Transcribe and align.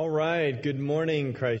All 0.00 0.08
right. 0.08 0.62
Good 0.62 0.80
morning, 0.80 1.34
Christ. 1.34 1.60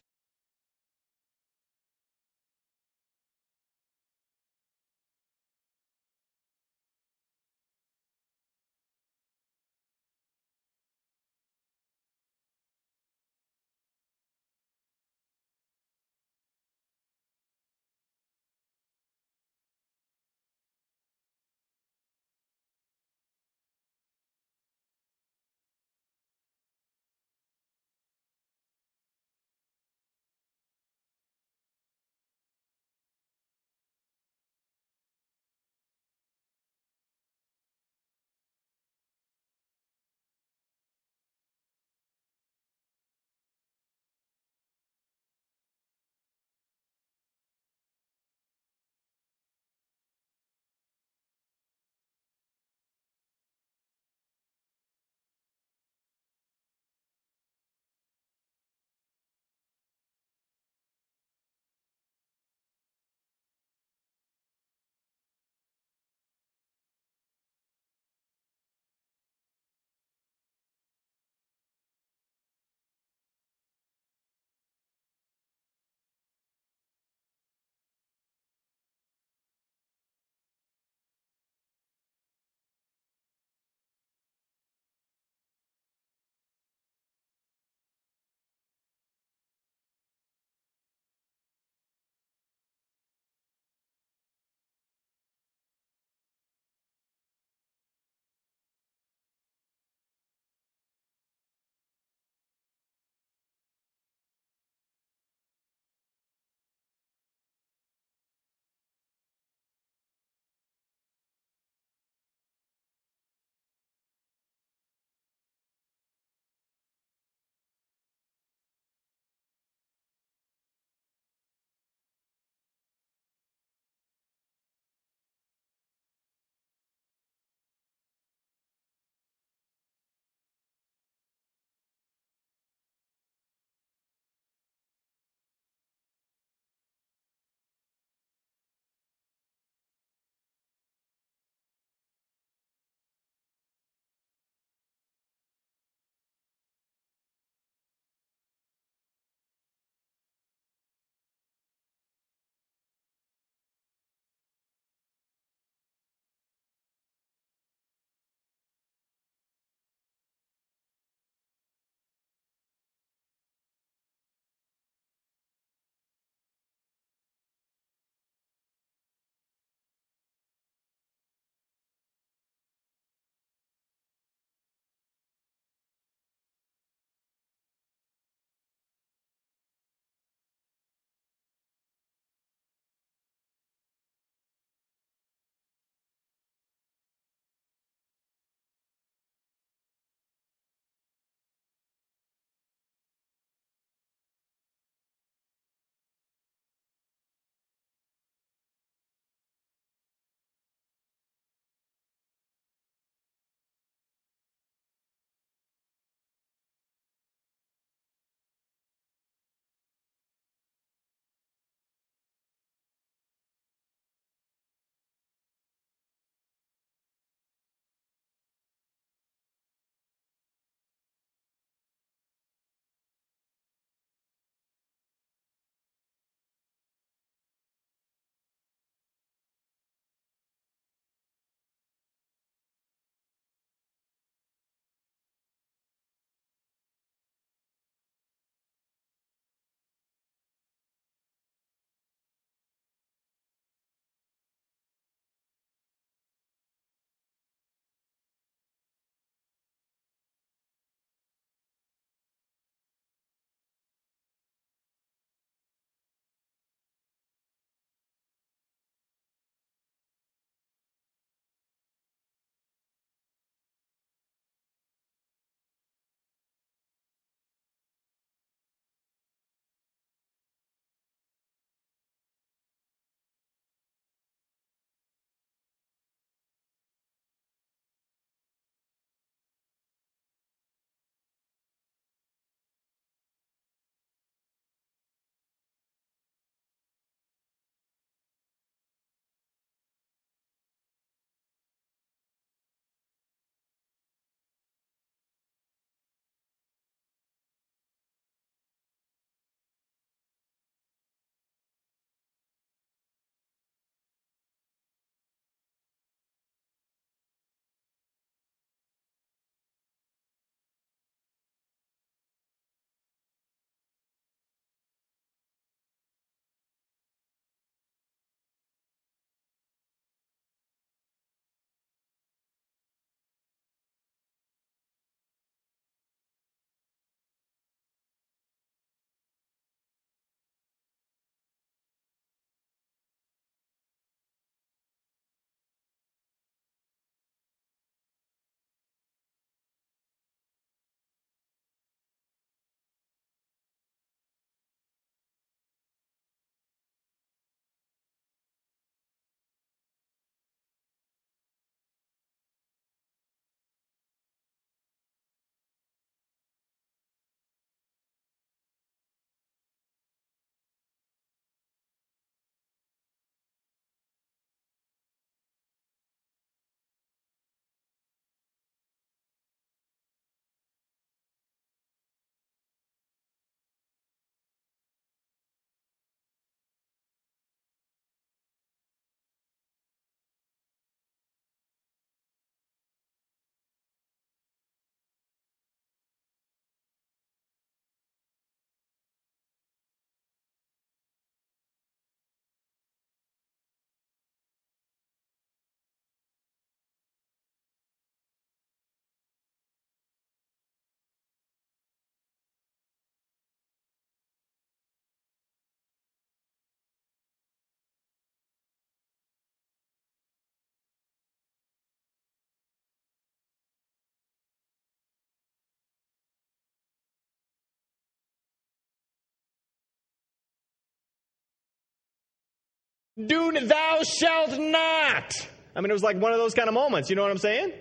Do 423.26 423.52
thou 423.52 424.02
shalt 424.02 424.58
not. 424.58 425.32
I 425.74 425.80
mean, 425.80 425.90
it 425.90 425.92
was 425.92 426.02
like 426.02 426.16
one 426.16 426.32
of 426.32 426.38
those 426.38 426.54
kind 426.54 426.68
of 426.68 426.74
moments. 426.74 427.10
You 427.10 427.16
know 427.16 427.22
what 427.22 427.30
I'm 427.30 427.38
saying? 427.38 427.72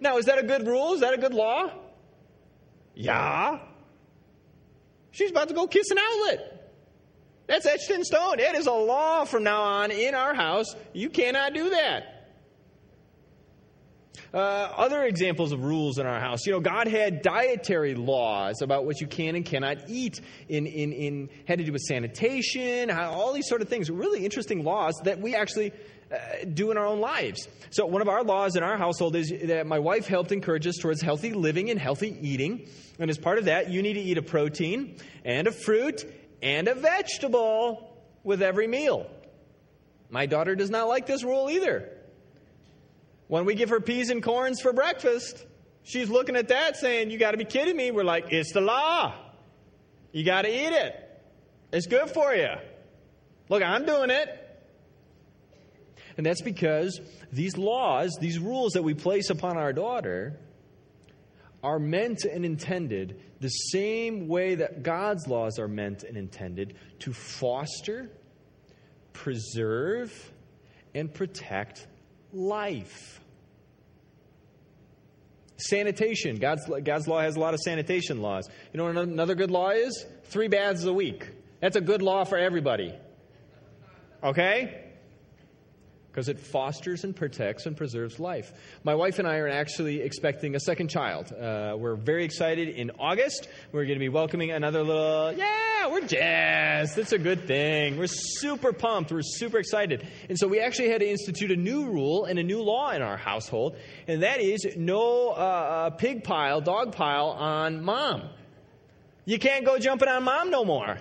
Now, 0.00 0.18
is 0.18 0.26
that 0.26 0.38
a 0.38 0.42
good 0.42 0.66
rule? 0.66 0.94
Is 0.94 1.00
that 1.00 1.14
a 1.14 1.18
good 1.18 1.34
law? 1.34 1.70
Yeah. 2.94 3.58
She's 5.10 5.30
about 5.30 5.48
to 5.48 5.54
go 5.54 5.66
kiss 5.66 5.90
an 5.90 5.98
outlet. 5.98 6.72
That's 7.46 7.66
etched 7.66 7.90
in 7.90 8.04
stone. 8.04 8.38
It 8.38 8.54
is 8.54 8.66
a 8.66 8.72
law 8.72 9.24
from 9.24 9.42
now 9.42 9.62
on 9.62 9.90
in 9.90 10.14
our 10.14 10.34
house. 10.34 10.74
You 10.92 11.10
cannot 11.10 11.52
do 11.52 11.70
that. 11.70 12.19
Uh, 14.32 14.36
other 14.36 15.02
examples 15.04 15.50
of 15.50 15.64
rules 15.64 15.98
in 15.98 16.06
our 16.06 16.20
house. 16.20 16.46
You 16.46 16.52
know, 16.52 16.60
God 16.60 16.86
had 16.86 17.22
dietary 17.22 17.94
laws 17.94 18.62
about 18.62 18.84
what 18.84 19.00
you 19.00 19.08
can 19.08 19.34
and 19.34 19.44
cannot 19.44 19.88
eat, 19.88 20.20
in, 20.48 20.66
in, 20.66 20.92
in 20.92 21.30
had 21.46 21.58
to 21.58 21.64
do 21.64 21.72
with 21.72 21.82
sanitation, 21.82 22.88
how, 22.88 23.10
all 23.10 23.32
these 23.32 23.48
sort 23.48 23.60
of 23.60 23.68
things. 23.68 23.90
Really 23.90 24.24
interesting 24.24 24.62
laws 24.62 25.00
that 25.04 25.20
we 25.20 25.34
actually 25.34 25.72
uh, 26.12 26.16
do 26.52 26.70
in 26.70 26.76
our 26.76 26.86
own 26.86 27.00
lives. 27.00 27.48
So, 27.70 27.86
one 27.86 28.02
of 28.02 28.08
our 28.08 28.22
laws 28.22 28.56
in 28.56 28.62
our 28.62 28.76
household 28.76 29.16
is 29.16 29.32
that 29.44 29.66
my 29.66 29.78
wife 29.78 30.06
helped 30.06 30.32
encourage 30.32 30.66
us 30.66 30.76
towards 30.76 31.02
healthy 31.02 31.32
living 31.32 31.70
and 31.70 31.78
healthy 31.78 32.16
eating. 32.20 32.68
And 32.98 33.10
as 33.10 33.18
part 33.18 33.38
of 33.38 33.46
that, 33.46 33.70
you 33.70 33.82
need 33.82 33.94
to 33.94 34.00
eat 34.00 34.18
a 34.18 34.22
protein 34.22 34.96
and 35.24 35.46
a 35.46 35.52
fruit 35.52 36.04
and 36.42 36.68
a 36.68 36.74
vegetable 36.74 37.96
with 38.22 38.42
every 38.42 38.66
meal. 38.66 39.10
My 40.08 40.26
daughter 40.26 40.54
does 40.54 40.70
not 40.70 40.88
like 40.88 41.06
this 41.06 41.22
rule 41.22 41.48
either. 41.50 41.96
When 43.30 43.44
we 43.44 43.54
give 43.54 43.68
her 43.68 43.78
peas 43.78 44.10
and 44.10 44.20
corns 44.20 44.60
for 44.60 44.72
breakfast, 44.72 45.46
she's 45.84 46.10
looking 46.10 46.34
at 46.34 46.48
that 46.48 46.76
saying, 46.76 47.12
You 47.12 47.18
got 47.18 47.30
to 47.30 47.36
be 47.36 47.44
kidding 47.44 47.76
me. 47.76 47.92
We're 47.92 48.02
like, 48.02 48.32
It's 48.32 48.52
the 48.52 48.60
law. 48.60 49.14
You 50.10 50.24
got 50.24 50.42
to 50.42 50.48
eat 50.48 50.72
it. 50.72 51.22
It's 51.72 51.86
good 51.86 52.10
for 52.10 52.34
you. 52.34 52.48
Look, 53.48 53.62
I'm 53.62 53.86
doing 53.86 54.10
it. 54.10 54.36
And 56.16 56.26
that's 56.26 56.42
because 56.42 57.00
these 57.32 57.56
laws, 57.56 58.18
these 58.20 58.40
rules 58.40 58.72
that 58.72 58.82
we 58.82 58.94
place 58.94 59.30
upon 59.30 59.56
our 59.56 59.72
daughter, 59.72 60.40
are 61.62 61.78
meant 61.78 62.24
and 62.24 62.44
intended 62.44 63.22
the 63.38 63.48
same 63.48 64.26
way 64.26 64.56
that 64.56 64.82
God's 64.82 65.28
laws 65.28 65.60
are 65.60 65.68
meant 65.68 66.02
and 66.02 66.16
intended 66.16 66.74
to 66.98 67.12
foster, 67.12 68.10
preserve, 69.12 70.32
and 70.96 71.14
protect 71.14 71.86
life. 72.32 73.19
Sanitation. 75.60 76.36
God's, 76.36 76.68
God's 76.82 77.06
law 77.06 77.20
has 77.20 77.36
a 77.36 77.40
lot 77.40 77.54
of 77.54 77.60
sanitation 77.60 78.20
laws. 78.20 78.48
You 78.72 78.78
know 78.78 78.84
what 78.84 78.96
another 78.96 79.34
good 79.34 79.50
law 79.50 79.70
is? 79.70 80.06
Three 80.24 80.48
baths 80.48 80.84
a 80.84 80.92
week. 80.92 81.28
That's 81.60 81.76
a 81.76 81.80
good 81.80 82.02
law 82.02 82.24
for 82.24 82.38
everybody. 82.38 82.94
Okay? 84.22 84.90
because 86.10 86.28
it 86.28 86.40
fosters 86.40 87.04
and 87.04 87.14
protects 87.14 87.66
and 87.66 87.76
preserves 87.76 88.18
life. 88.18 88.52
My 88.82 88.94
wife 88.94 89.18
and 89.18 89.28
I 89.28 89.36
are 89.36 89.48
actually 89.48 90.00
expecting 90.00 90.56
a 90.56 90.60
second 90.60 90.88
child. 90.88 91.32
Uh, 91.32 91.76
we're 91.78 91.94
very 91.94 92.24
excited. 92.24 92.68
In 92.68 92.90
August, 92.98 93.48
we're 93.70 93.84
going 93.84 93.98
to 93.98 94.00
be 94.00 94.08
welcoming 94.08 94.50
another 94.50 94.82
little, 94.82 95.32
yeah, 95.80 95.90
we're 95.90 96.06
jazzed. 96.06 96.96
That's 96.96 97.12
a 97.12 97.18
good 97.18 97.46
thing. 97.46 97.96
We're 97.96 98.06
super 98.06 98.72
pumped. 98.72 99.12
We're 99.12 99.22
super 99.22 99.58
excited. 99.58 100.06
And 100.28 100.38
so 100.38 100.46
we 100.46 100.60
actually 100.60 100.90
had 100.90 101.00
to 101.00 101.08
institute 101.08 101.50
a 101.50 101.56
new 101.56 101.86
rule 101.86 102.26
and 102.26 102.38
a 102.38 102.42
new 102.42 102.62
law 102.62 102.90
in 102.90 103.00
our 103.00 103.16
household, 103.16 103.76
and 104.06 104.22
that 104.22 104.40
is 104.40 104.66
no 104.76 105.30
uh, 105.30 105.32
uh 105.32 105.90
pig 105.90 106.22
pile, 106.24 106.60
dog 106.60 106.92
pile 106.92 107.28
on 107.28 107.82
mom. 107.82 108.28
You 109.24 109.38
can't 109.38 109.64
go 109.64 109.78
jumping 109.78 110.08
on 110.08 110.22
mom 110.24 110.50
no 110.50 110.64
more. 110.64 110.98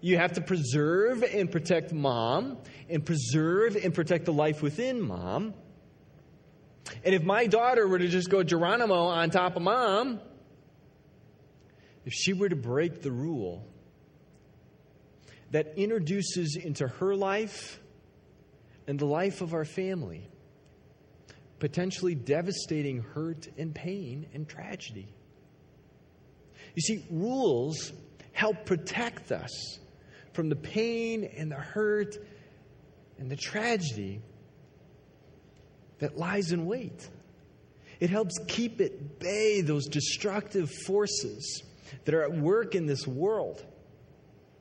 You 0.00 0.18
have 0.18 0.34
to 0.34 0.42
preserve 0.42 1.22
and 1.22 1.50
protect 1.50 1.92
mom, 1.92 2.58
and 2.90 3.04
preserve 3.04 3.76
and 3.76 3.94
protect 3.94 4.26
the 4.26 4.32
life 4.32 4.60
within 4.60 5.00
mom. 5.00 5.54
And 7.02 7.14
if 7.14 7.22
my 7.22 7.46
daughter 7.46 7.88
were 7.88 7.98
to 7.98 8.08
just 8.08 8.28
go 8.28 8.42
Geronimo 8.42 9.06
on 9.06 9.30
top 9.30 9.56
of 9.56 9.62
mom, 9.62 10.20
if 12.04 12.12
she 12.12 12.32
were 12.32 12.48
to 12.48 12.56
break 12.56 13.02
the 13.02 13.10
rule 13.10 13.66
that 15.50 15.74
introduces 15.76 16.56
into 16.56 16.86
her 16.86 17.14
life 17.14 17.80
and 18.86 18.98
the 18.98 19.06
life 19.06 19.40
of 19.40 19.54
our 19.54 19.64
family 19.64 20.28
potentially 21.58 22.14
devastating 22.14 23.00
hurt 23.00 23.48
and 23.56 23.74
pain 23.74 24.26
and 24.34 24.46
tragedy. 24.48 25.08
You 26.74 26.82
see, 26.82 27.06
rules 27.10 27.92
help 28.32 28.66
protect 28.66 29.32
us 29.32 29.78
from 30.32 30.48
the 30.48 30.56
pain 30.56 31.24
and 31.24 31.50
the 31.50 31.56
hurt 31.56 32.16
and 33.18 33.30
the 33.30 33.36
tragedy 33.36 34.20
that 36.00 36.18
lies 36.18 36.52
in 36.52 36.66
wait. 36.66 37.08
It 38.00 38.10
helps 38.10 38.38
keep 38.48 38.80
at 38.80 39.20
bay 39.20 39.60
those 39.60 39.86
destructive 39.86 40.70
forces 40.86 41.62
that 42.04 42.14
are 42.14 42.22
at 42.22 42.32
work 42.32 42.74
in 42.74 42.86
this 42.86 43.06
world. 43.06 43.64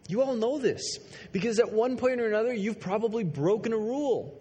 You 0.07 0.21
all 0.21 0.35
know 0.35 0.59
this 0.59 0.99
because 1.31 1.59
at 1.59 1.71
one 1.71 1.97
point 1.97 2.19
or 2.19 2.27
another, 2.27 2.53
you've 2.53 2.79
probably 2.79 3.23
broken 3.23 3.73
a 3.73 3.77
rule. 3.77 4.39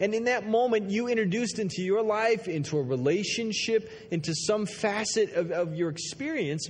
And 0.00 0.14
in 0.14 0.24
that 0.24 0.46
moment, 0.48 0.90
you 0.90 1.08
introduced 1.08 1.58
into 1.58 1.82
your 1.82 2.02
life, 2.02 2.48
into 2.48 2.78
a 2.78 2.82
relationship, 2.82 3.90
into 4.10 4.34
some 4.34 4.66
facet 4.66 5.32
of, 5.34 5.50
of 5.52 5.74
your 5.74 5.88
experience, 5.88 6.68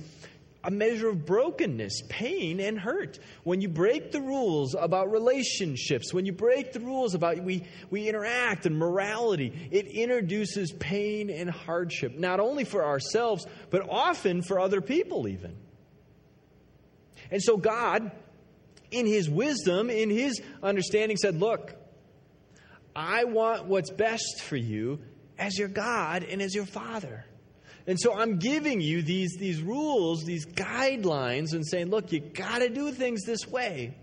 a 0.65 0.71
measure 0.71 1.09
of 1.09 1.25
brokenness, 1.27 2.01
pain, 2.09 2.59
and 2.59 2.79
hurt. 2.79 3.19
When 3.43 3.61
you 3.61 3.69
break 3.69 4.11
the 4.11 4.19
rules 4.19 4.75
about 4.77 5.11
relationships, 5.11 6.11
when 6.11 6.25
you 6.25 6.31
break 6.31 6.73
the 6.73 6.79
rules 6.79 7.13
about 7.13 7.37
we, 7.43 7.63
we 7.91 8.09
interact 8.09 8.65
and 8.65 8.77
morality, 8.77 9.69
it 9.71 9.85
introduces 9.85 10.71
pain 10.71 11.29
and 11.29 11.51
hardship, 11.51 12.17
not 12.17 12.39
only 12.39 12.63
for 12.63 12.83
ourselves, 12.83 13.45
but 13.69 13.87
often 13.87 14.41
for 14.41 14.59
other 14.59 14.81
people, 14.81 15.27
even. 15.27 15.55
And 17.29 17.43
so 17.43 17.57
God, 17.57 18.11
in 18.89 19.05
His 19.05 19.29
wisdom, 19.29 19.91
in 19.91 20.09
His 20.09 20.41
understanding, 20.63 21.17
said, 21.17 21.39
Look, 21.39 21.75
I 22.95 23.25
want 23.25 23.65
what's 23.65 23.91
best 23.91 24.41
for 24.41 24.55
you 24.55 24.99
as 25.37 25.59
your 25.59 25.67
God 25.67 26.23
and 26.23 26.41
as 26.41 26.55
your 26.55 26.65
Father. 26.65 27.23
And 27.87 27.99
so 27.99 28.13
I'm 28.13 28.39
giving 28.39 28.81
you 28.81 29.03
these, 29.03 29.35
these 29.37 29.61
rules, 29.61 30.23
these 30.23 30.45
guidelines, 30.45 31.53
and 31.53 31.65
saying, 31.65 31.89
look, 31.89 32.11
you 32.11 32.19
got 32.19 32.59
to 32.59 32.69
do 32.69 32.91
things 32.91 33.23
this 33.23 33.47
way 33.47 33.95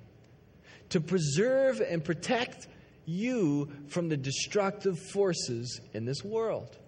to 0.91 1.01
preserve 1.01 1.81
and 1.81 2.05
protect 2.05 2.69
you 3.07 3.71
from 3.89 4.09
the 4.09 4.17
destructive 4.17 4.99
forces 4.99 5.81
in 5.93 6.05
this 6.05 6.23
world. 6.23 6.79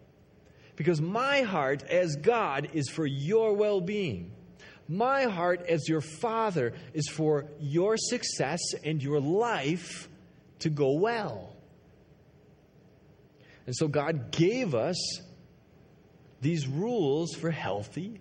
Because 0.77 1.01
my 1.01 1.43
heart 1.43 1.83
as 1.85 2.17
God 2.17 2.71
is 2.75 2.89
for 2.89 3.07
your 3.07 3.55
well 3.55 3.81
being. 3.81 4.33
My 4.87 5.25
heart 5.25 5.65
as 5.69 5.89
your 5.89 6.03
father 6.03 6.75
is 6.93 7.09
for 7.09 7.47
your 7.59 7.97
success 7.97 8.61
and 8.85 9.03
your 9.03 9.21
life 9.21 10.09
to 10.61 10.69
go 10.69 10.93
well. 10.93 11.55
And 13.67 13.75
so 13.75 13.89
God 13.89 14.31
gave 14.31 14.75
us 14.75 14.97
these 16.45 16.69
rules 16.69 17.35
for 17.35 17.51
healthy, 17.51 18.21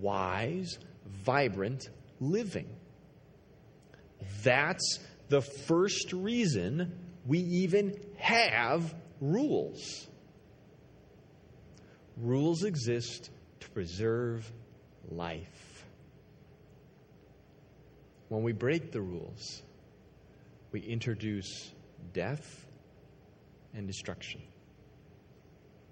wise, 0.00 0.78
vibrant 1.04 1.90
living. 2.18 2.66
That's 4.42 5.00
the 5.28 5.42
first 5.42 6.14
reason 6.14 6.98
we 7.26 7.40
even 7.40 8.00
have 8.16 8.94
rules. 9.20 10.06
Rules 12.16 12.64
exist 12.64 13.28
to 13.60 13.68
preserve 13.68 14.50
life. 15.10 15.84
When 18.30 18.42
we 18.42 18.52
break 18.52 18.92
the 18.92 19.02
rules, 19.02 19.62
we 20.72 20.80
introduce 20.80 21.70
death 22.14 22.66
and 23.74 23.86
destruction. 23.86 24.40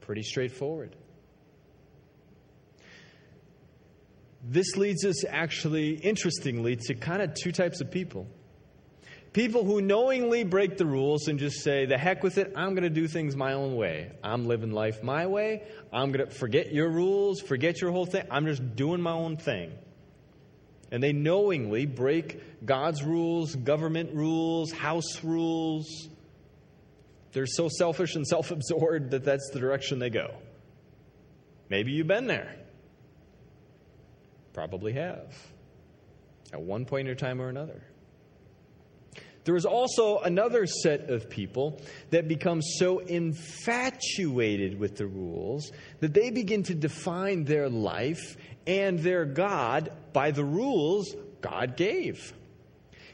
Pretty 0.01 0.23
straightforward. 0.23 0.97
This 4.43 4.77
leads 4.77 5.05
us 5.05 5.25
actually, 5.29 5.95
interestingly, 5.95 6.77
to 6.77 6.95
kind 6.95 7.23
of 7.23 7.35
two 7.35 7.53
types 7.53 7.81
of 7.81 7.91
people. 7.91 8.29
People 9.33 9.65
who 9.65 9.83
knowingly 9.83 10.45
break 10.45 10.79
the 10.79 10.87
rules 10.87 11.29
and 11.29 11.39
just 11.39 11.63
say, 11.63 11.85
the 11.85 11.99
heck 11.99 12.23
with 12.23 12.39
it, 12.39 12.55
I'm 12.57 12.71
going 12.71 12.85
to 12.85 12.89
do 12.89 13.07
things 13.07 13.37
my 13.37 13.53
own 13.53 13.77
way. 13.77 14.13
I'm 14.25 14.47
living 14.47 14.73
life 14.73 15.03
my 15.03 15.27
way. 15.27 15.65
I'm 15.93 16.11
going 16.11 16.27
to 16.27 16.35
forget 16.35 16.73
your 16.73 16.89
rules, 16.89 17.41
forget 17.43 17.81
your 17.83 17.91
whole 17.91 18.07
thing. 18.07 18.25
I'm 18.31 18.47
just 18.47 18.77
doing 18.77 19.03
my 19.03 19.13
own 19.13 19.37
thing. 19.37 19.73
And 20.91 21.03
they 21.03 21.13
knowingly 21.13 21.85
break 21.85 22.65
God's 22.65 23.03
rules, 23.03 23.55
government 23.55 24.15
rules, 24.15 24.73
house 24.73 25.23
rules. 25.23 26.09
They're 27.33 27.45
so 27.45 27.69
selfish 27.69 28.15
and 28.15 28.27
self 28.27 28.51
absorbed 28.51 29.11
that 29.11 29.25
that's 29.25 29.51
the 29.53 29.59
direction 29.59 29.99
they 29.99 30.09
go. 30.09 30.35
Maybe 31.69 31.93
you've 31.93 32.07
been 32.07 32.27
there. 32.27 32.55
Probably 34.57 34.95
have, 34.95 35.37
at 36.51 36.63
one 36.63 36.87
point 36.87 37.09
or 37.09 37.15
time 37.15 37.43
or 37.43 37.51
another. 37.51 37.83
There 39.45 39.55
is 39.55 39.67
also 39.67 40.21
another 40.21 40.65
set 40.65 41.11
of 41.11 41.29
people 41.29 41.79
that 42.09 42.27
become 42.27 42.63
so 42.63 43.01
infatuated 43.01 44.81
with 44.81 44.97
the 44.97 45.07
rules 45.07 45.71
that 46.01 46.15
they 46.15 46.31
begin 46.31 46.63
to 46.63 46.75
define 46.75 47.45
their 47.45 47.69
life 47.69 48.39
and 48.67 48.99
their 48.99 49.27
God 49.27 49.93
by 50.15 50.31
the 50.31 50.43
rules 50.43 51.15
God 51.43 51.77
gave. 51.77 52.33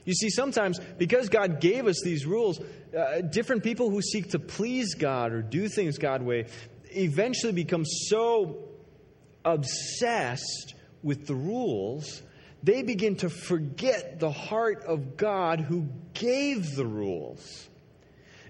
You 0.04 0.14
see, 0.14 0.30
sometimes 0.30 0.78
because 0.96 1.28
God 1.28 1.60
gave 1.60 1.88
us 1.88 2.00
these 2.04 2.24
rules, 2.24 2.60
uh, 2.96 3.20
different 3.20 3.64
people 3.64 3.90
who 3.90 4.00
seek 4.00 4.30
to 4.30 4.38
please 4.38 4.94
God 4.94 5.32
or 5.32 5.42
do 5.42 5.68
things 5.68 5.98
God 5.98 6.22
way 6.22 6.46
eventually 6.92 7.52
become 7.52 7.84
so 7.84 8.68
obsessed 9.44 10.74
with 11.02 11.26
the 11.26 11.34
rules, 11.34 12.22
they 12.62 12.82
begin 12.82 13.16
to 13.16 13.28
forget 13.28 14.20
the 14.20 14.30
heart 14.30 14.84
of 14.84 15.16
God 15.16 15.60
who 15.60 15.88
gave 16.14 16.76
the 16.76 16.86
rules. 16.86 17.68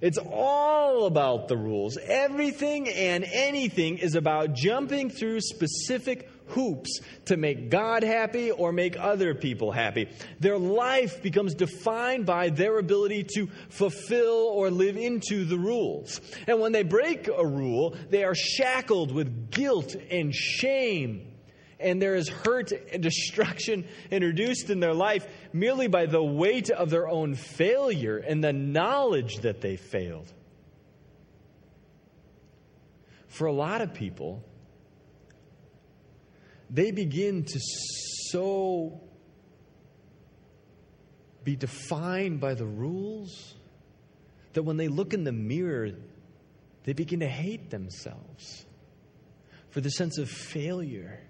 It's 0.03 0.19
all 0.19 1.07
about 1.07 1.47
the 1.47 1.57
rules. 1.57 1.97
Everything 1.97 2.89
and 2.89 3.25
anything 3.25 3.99
is 3.99 4.17
about 4.17 4.53
jumping 4.53 5.11
through 5.11 5.41
specific 5.41 6.29
hoops 6.49 7.01
to 7.27 7.37
make 7.37 7.71
God 7.71 8.03
happy 8.03 8.51
or 8.51 8.73
make 8.73 8.99
other 8.99 9.35
people 9.35 9.71
happy. 9.71 10.09
Their 10.41 10.59
life 10.59 11.23
becomes 11.23 11.55
defined 11.55 12.27
by 12.27 12.51
their 12.51 12.79
ability 12.79 13.27
to 13.37 13.47
fulfill 13.69 14.51
or 14.53 14.71
live 14.71 14.97
into 14.97 15.45
the 15.45 15.57
rules. 15.57 16.21
And 16.47 16.61
when 16.61 16.73
they 16.73 16.83
break 16.83 17.29
a 17.29 17.47
rule, 17.47 17.97
they 18.11 18.25
are 18.25 18.35
shackled 18.35 19.13
with 19.13 19.51
guilt 19.51 19.95
and 20.11 20.35
shame. 20.35 21.32
And 21.83 22.01
there 22.01 22.15
is 22.15 22.29
hurt 22.29 22.73
and 22.73 23.03
destruction 23.03 23.87
introduced 24.11 24.71
in 24.71 24.81
their 24.81 24.95
life 24.95 25.27
merely 25.53 25.89
by 25.89 26.07
the 26.07 26.23
weight 26.23 26.71
of 26.71 26.91
their 26.91 27.09
own 27.09 27.35
failure 27.35 28.19
and 28.19 28.43
the 28.43 28.53
knowledge 28.53 29.39
that 29.39 29.61
they 29.61 29.77
failed. 29.77 30.33
For 33.29 33.47
a 33.47 33.53
lot 33.53 33.81
of 33.81 33.95
people, 33.95 34.45
they 36.71 36.91
begin 36.91 37.45
to 37.45 37.61
so 38.31 39.01
be 41.45 41.57
defined 41.57 42.41
by 42.41 42.55
the 42.55 42.67
rules 42.67 43.55
that 44.53 44.63
when 44.63 44.77
they 44.77 44.89
look 44.89 45.15
in 45.15 45.25
the 45.25 45.33
mirror, 45.33 45.91
they 46.85 46.93
begin 46.93 47.21
to 47.21 47.29
hate 47.29 47.71
themselves 47.71 48.65
for 49.71 49.81
the 49.81 49.91
sense 49.91 50.19
of 50.19 50.29
failure, 50.29 51.21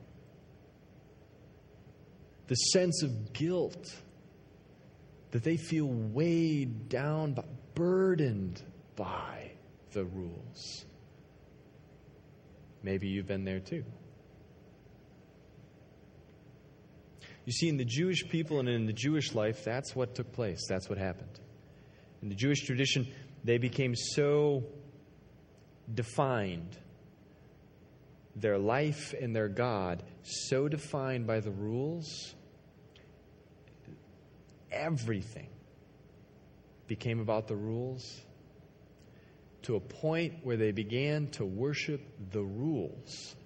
the 2.53 2.57
sense 2.57 3.03
of 3.03 3.33
guilt 3.33 3.97
that 5.31 5.43
they 5.43 5.57
feel 5.57 5.87
weighed 5.87 6.91
down, 6.91 7.35
burdened 7.75 8.63
by 8.95 9.51
the 9.93 10.05
rules. 10.05 10.85
Maybe 12.83 13.09
you've 13.09 13.27
been 13.27 13.47
there 13.47 13.61
too. 13.61 13.83
You 17.47 17.53
see, 17.55 17.71
in 17.71 17.79
the 17.79 17.87
Jewish 17.87 18.29
people 18.29 18.61
and 18.61 18.69
in 18.69 18.85
the 18.85 18.93
Jewish 18.93 19.35
life, 19.35 19.65
that's 19.65 19.97
what 19.97 20.15
took 20.15 20.31
place. 20.35 20.67
That's 20.69 20.91
what 20.91 20.99
happened. 20.99 21.41
In 22.21 22.29
the 22.29 22.35
Jewish 22.35 22.67
tradition, 22.67 23.09
they 23.45 23.57
became 23.57 23.95
so 23.97 24.63
defined, 25.95 26.77
their 28.37 28.59
life 28.59 29.15
and 29.19 29.35
their 29.35 29.49
God, 29.49 30.03
so 30.23 30.69
defined 30.69 31.27
by 31.27 31.41
the 31.41 31.51
rules, 31.51 32.35
everything 34.73 35.49
became 36.87 37.21
about 37.21 37.47
the 37.49 37.57
rules 37.57 38.21
to 39.63 39.77
a 39.77 39.81
point 39.81 40.35
where 40.43 40.57
they 40.57 40.73
began 40.73 41.29
to 41.29 41.45
worship 41.45 42.01
the 42.33 42.43
rules 42.43 43.37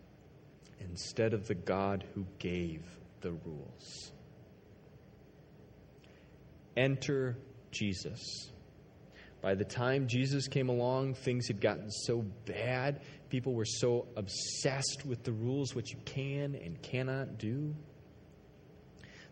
instead 0.81 1.35
of 1.35 1.47
the 1.47 1.55
God 1.55 2.05
who 2.15 2.27
gave 2.39 2.83
the 3.21 3.33
rules. 3.33 4.13
Enter 6.77 7.37
Jesus. 7.71 8.51
By 9.43 9.55
the 9.55 9.65
time 9.65 10.09
Jesus 10.09 10.49
came 10.49 10.69
along, 10.69 11.15
things 11.15 11.47
had 11.47 11.61
gotten 11.61 11.91
so 11.91 12.25
bad. 12.47 13.03
People 13.29 13.55
were 13.55 13.67
so 13.67 14.07
obsessed 14.17 15.05
with 15.07 15.23
the 15.23 15.33
rules, 15.33 15.75
what 15.75 15.91
you 15.91 15.99
can 16.05 16.55
and 16.55 16.81
cannot 16.83 17.39
do, 17.39 17.75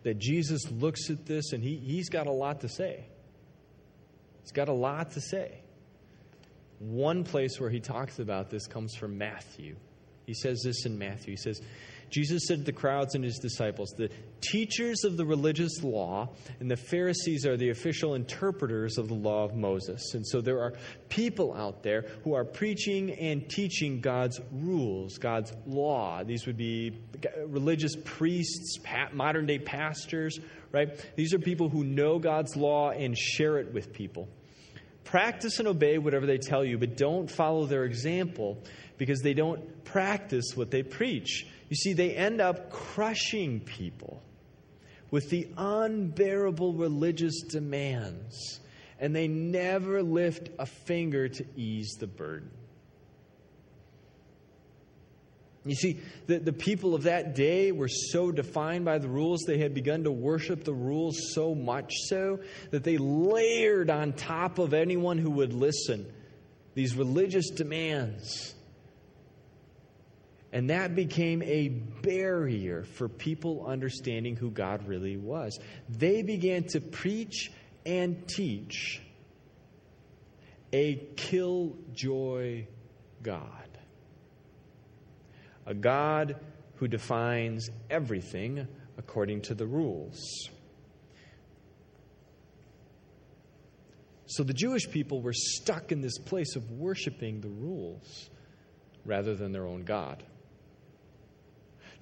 that 0.05 0.19
Jesus 0.19 0.61
looks 0.69 1.09
at 1.09 1.25
this 1.25 1.51
and 1.51 1.63
he, 1.63 1.77
he's 1.77 2.09
got 2.09 2.27
a 2.27 2.31
lot 2.31 2.61
to 2.61 2.69
say. 2.69 3.03
He's 4.43 4.51
got 4.51 4.69
a 4.69 4.73
lot 4.73 5.11
to 5.13 5.19
say. 5.19 5.61
One 6.77 7.23
place 7.23 7.59
where 7.59 7.71
he 7.71 7.79
talks 7.79 8.19
about 8.19 8.51
this 8.51 8.67
comes 8.67 8.93
from 8.93 9.17
Matthew. 9.17 9.75
He 10.27 10.35
says 10.35 10.61
this 10.63 10.85
in 10.85 10.99
Matthew. 10.99 11.33
He 11.33 11.37
says, 11.37 11.59
Jesus 12.11 12.43
said 12.47 12.59
to 12.59 12.63
the 12.65 12.71
crowds 12.71 13.15
and 13.15 13.23
his 13.23 13.39
disciples, 13.39 13.95
The 13.97 14.11
teachers 14.51 15.03
of 15.03 15.17
the 15.17 15.25
religious 15.25 15.83
law 15.83 16.29
and 16.59 16.69
the 16.69 16.75
Pharisees 16.77 17.45
are 17.45 17.57
the 17.57 17.69
official 17.69 18.15
interpreters 18.15 18.97
of 18.97 19.07
the 19.07 19.13
law 19.13 19.43
of 19.43 19.55
Moses. 19.55 20.13
And 20.13 20.25
so 20.25 20.41
there 20.41 20.61
are 20.61 20.73
people 21.09 21.53
out 21.53 21.83
there 21.83 22.05
who 22.23 22.33
are 22.33 22.45
preaching 22.45 23.11
and 23.11 23.49
teaching 23.49 24.01
God's 24.01 24.39
rules, 24.51 25.17
God's 25.17 25.53
law. 25.65 26.23
These 26.23 26.45
would 26.45 26.57
be 26.57 26.99
religious 27.45 27.95
priests, 28.03 28.77
modern 29.13 29.45
day 29.45 29.59
pastors, 29.59 30.39
right? 30.71 30.89
These 31.15 31.33
are 31.33 31.39
people 31.39 31.69
who 31.69 31.83
know 31.83 32.19
God's 32.19 32.55
law 32.55 32.91
and 32.91 33.17
share 33.17 33.57
it 33.57 33.73
with 33.73 33.93
people. 33.93 34.27
Practice 35.03 35.59
and 35.59 35.67
obey 35.67 35.97
whatever 35.97 36.25
they 36.25 36.39
tell 36.39 36.65
you, 36.65 36.77
but 36.77 36.97
don't 36.97 37.29
follow 37.29 37.65
their 37.65 37.83
example 37.83 38.63
because 38.97 39.21
they 39.21 39.33
don't 39.33 39.83
practice 39.85 40.53
what 40.55 40.71
they 40.71 40.83
preach. 40.83 41.45
You 41.69 41.75
see, 41.75 41.93
they 41.93 42.15
end 42.15 42.41
up 42.41 42.71
crushing 42.71 43.59
people 43.59 44.23
with 45.11 45.29
the 45.29 45.47
unbearable 45.57 46.73
religious 46.73 47.41
demands, 47.41 48.59
and 48.99 49.15
they 49.15 49.27
never 49.27 50.01
lift 50.01 50.49
a 50.59 50.65
finger 50.65 51.27
to 51.27 51.45
ease 51.55 51.95
the 51.99 52.07
burden. 52.07 52.49
You 55.65 55.75
see, 55.75 55.99
the, 56.27 56.37
the 56.37 56.53
people 56.53 56.93
of 56.93 57.03
that 57.03 57.33
day 57.33 57.71
were 57.71 57.87
so 57.87 58.31
defined 58.31 58.85
by 58.85 58.99
the 58.99 59.07
rules, 59.07 59.41
they 59.47 59.57
had 59.57 59.73
begun 59.73 60.03
to 60.03 60.11
worship 60.11 60.63
the 60.63 60.73
rules 60.73 61.33
so 61.33 61.55
much 61.55 61.91
so 62.07 62.39
that 62.69 62.83
they 62.83 62.97
layered 62.97 63.89
on 63.89 64.13
top 64.13 64.59
of 64.59 64.75
anyone 64.75 65.17
who 65.17 65.31
would 65.31 65.53
listen 65.53 66.05
these 66.75 66.95
religious 66.95 67.49
demands 67.49 68.53
and 70.51 70.69
that 70.69 70.95
became 70.95 71.41
a 71.43 71.69
barrier 71.69 72.83
for 72.83 73.09
people 73.09 73.65
understanding 73.65 74.35
who 74.35 74.51
God 74.51 74.87
really 74.87 75.17
was. 75.17 75.59
They 75.89 76.21
began 76.21 76.63
to 76.69 76.79
preach 76.79 77.51
and 77.85 78.27
teach 78.27 79.01
a 80.71 80.95
killjoy 81.15 82.67
God. 83.21 83.69
A 85.65 85.73
God 85.73 86.39
who 86.75 86.87
defines 86.87 87.69
everything 87.89 88.67
according 88.97 89.41
to 89.41 89.55
the 89.55 89.65
rules. 89.65 90.49
So 94.27 94.43
the 94.43 94.53
Jewish 94.53 94.89
people 94.89 95.21
were 95.21 95.33
stuck 95.33 95.91
in 95.91 96.01
this 96.01 96.17
place 96.17 96.55
of 96.55 96.71
worshiping 96.71 97.41
the 97.41 97.49
rules 97.49 98.29
rather 99.05 99.35
than 99.35 99.51
their 99.51 99.65
own 99.65 99.83
God. 99.83 100.23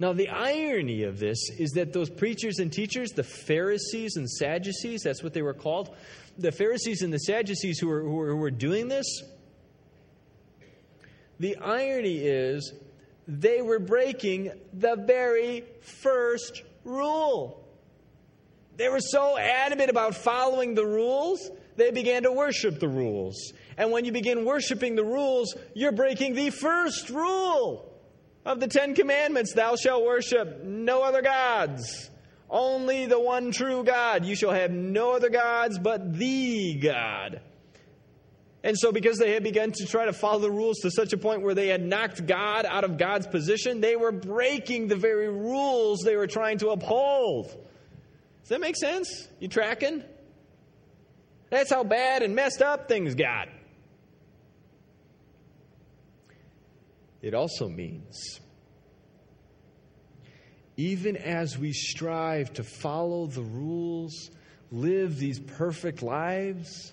Now, 0.00 0.12
the 0.12 0.28
irony 0.28 1.04
of 1.04 1.18
this 1.18 1.50
is 1.50 1.70
that 1.72 1.92
those 1.92 2.10
preachers 2.10 2.58
and 2.58 2.72
teachers, 2.72 3.10
the 3.10 3.22
Pharisees 3.22 4.16
and 4.16 4.28
Sadducees, 4.28 5.02
that's 5.02 5.22
what 5.22 5.34
they 5.34 5.42
were 5.42 5.54
called, 5.54 5.94
the 6.36 6.50
Pharisees 6.50 7.02
and 7.02 7.12
the 7.12 7.18
Sadducees 7.18 7.78
who 7.78 7.88
were, 7.88 8.02
who 8.02 8.14
were, 8.14 8.30
who 8.30 8.36
were 8.36 8.50
doing 8.50 8.88
this, 8.88 9.22
the 11.38 11.56
irony 11.56 12.18
is 12.18 12.72
they 13.28 13.62
were 13.62 13.78
breaking 13.78 14.50
the 14.72 14.96
very 14.96 15.64
first 15.80 16.62
rule. 16.84 17.64
They 18.76 18.88
were 18.88 19.00
so 19.00 19.38
adamant 19.38 19.90
about 19.90 20.16
following 20.16 20.74
the 20.74 20.84
rules, 20.84 21.50
they 21.76 21.92
began 21.92 22.24
to 22.24 22.32
worship 22.32 22.80
the 22.80 22.88
rules. 22.88 23.52
And 23.76 23.90
when 23.90 24.04
you 24.04 24.12
begin 24.12 24.44
worshiping 24.44 24.96
the 24.96 25.04
rules, 25.04 25.54
you're 25.74 25.92
breaking 25.92 26.34
the 26.34 26.50
first 26.50 27.10
rule 27.10 27.93
of 28.44 28.60
the 28.60 28.68
Ten 28.68 28.94
Commandments, 28.94 29.54
thou 29.54 29.76
shalt 29.76 30.04
worship 30.04 30.62
no 30.62 31.02
other 31.02 31.22
gods, 31.22 32.10
only 32.50 33.06
the 33.06 33.18
one 33.18 33.52
true 33.52 33.84
God. 33.84 34.24
You 34.24 34.34
shall 34.34 34.52
have 34.52 34.70
no 34.70 35.12
other 35.12 35.30
gods 35.30 35.78
but 35.78 36.16
the 36.18 36.74
God. 36.74 37.40
And 38.62 38.78
so, 38.78 38.92
because 38.92 39.18
they 39.18 39.32
had 39.32 39.42
begun 39.42 39.72
to 39.72 39.86
try 39.86 40.06
to 40.06 40.12
follow 40.14 40.38
the 40.38 40.50
rules 40.50 40.78
to 40.78 40.90
such 40.90 41.12
a 41.12 41.18
point 41.18 41.42
where 41.42 41.54
they 41.54 41.68
had 41.68 41.84
knocked 41.84 42.26
God 42.26 42.64
out 42.64 42.82
of 42.82 42.96
God's 42.96 43.26
position, 43.26 43.82
they 43.82 43.94
were 43.94 44.10
breaking 44.10 44.88
the 44.88 44.96
very 44.96 45.28
rules 45.28 46.00
they 46.00 46.16
were 46.16 46.26
trying 46.26 46.56
to 46.58 46.70
uphold. 46.70 47.46
Does 47.46 48.48
that 48.48 48.60
make 48.60 48.76
sense? 48.76 49.28
You 49.38 49.48
tracking? 49.48 50.02
That's 51.50 51.70
how 51.70 51.84
bad 51.84 52.22
and 52.22 52.34
messed 52.34 52.62
up 52.62 52.88
things 52.88 53.14
got. 53.14 53.48
It 57.24 57.32
also 57.32 57.70
means 57.70 58.38
even 60.76 61.16
as 61.16 61.56
we 61.56 61.72
strive 61.72 62.52
to 62.52 62.62
follow 62.62 63.26
the 63.28 63.40
rules, 63.40 64.30
live 64.70 65.16
these 65.18 65.40
perfect 65.40 66.02
lives, 66.02 66.92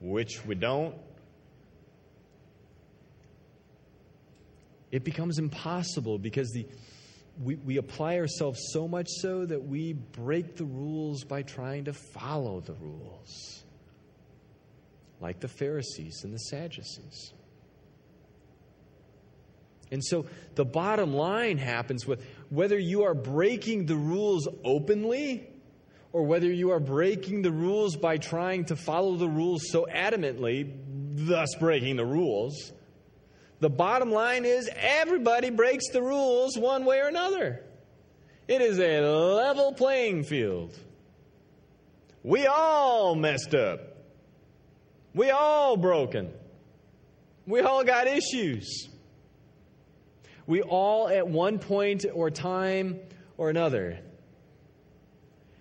which 0.00 0.46
we 0.46 0.54
don't, 0.54 0.94
it 4.92 5.02
becomes 5.02 5.40
impossible 5.40 6.20
because 6.20 6.52
the, 6.52 6.68
we, 7.42 7.56
we 7.56 7.78
apply 7.78 8.18
ourselves 8.18 8.60
so 8.70 8.86
much 8.86 9.08
so 9.08 9.44
that 9.44 9.66
we 9.66 9.94
break 9.94 10.54
the 10.54 10.66
rules 10.66 11.24
by 11.24 11.42
trying 11.42 11.86
to 11.86 11.92
follow 11.92 12.60
the 12.60 12.74
rules, 12.74 13.64
like 15.20 15.40
the 15.40 15.48
Pharisees 15.48 16.20
and 16.22 16.32
the 16.32 16.38
Sadducees. 16.38 17.32
And 19.94 20.04
so 20.04 20.26
the 20.56 20.64
bottom 20.64 21.14
line 21.14 21.56
happens 21.56 22.06
with 22.06 22.26
whether 22.50 22.78
you 22.78 23.04
are 23.04 23.14
breaking 23.14 23.86
the 23.86 23.96
rules 23.96 24.48
openly 24.64 25.46
or 26.12 26.24
whether 26.24 26.50
you 26.50 26.72
are 26.72 26.80
breaking 26.80 27.42
the 27.42 27.52
rules 27.52 27.96
by 27.96 28.18
trying 28.18 28.64
to 28.66 28.76
follow 28.76 29.16
the 29.16 29.28
rules 29.28 29.70
so 29.70 29.86
adamantly, 29.90 30.68
thus 31.14 31.54
breaking 31.60 31.96
the 31.96 32.04
rules. 32.04 32.72
The 33.60 33.70
bottom 33.70 34.10
line 34.10 34.44
is 34.44 34.68
everybody 34.74 35.50
breaks 35.50 35.88
the 35.90 36.02
rules 36.02 36.58
one 36.58 36.84
way 36.84 36.98
or 37.00 37.06
another. 37.06 37.64
It 38.48 38.60
is 38.60 38.78
a 38.80 39.00
level 39.00 39.72
playing 39.72 40.24
field. 40.24 40.76
We 42.24 42.46
all 42.46 43.14
messed 43.14 43.54
up. 43.54 43.80
We 45.14 45.30
all 45.30 45.76
broken. 45.76 46.32
We 47.46 47.60
all 47.60 47.84
got 47.84 48.08
issues. 48.08 48.88
We 50.46 50.62
all, 50.62 51.08
at 51.08 51.26
one 51.26 51.58
point 51.58 52.04
or 52.12 52.30
time 52.30 53.00
or 53.36 53.50
another, 53.50 53.98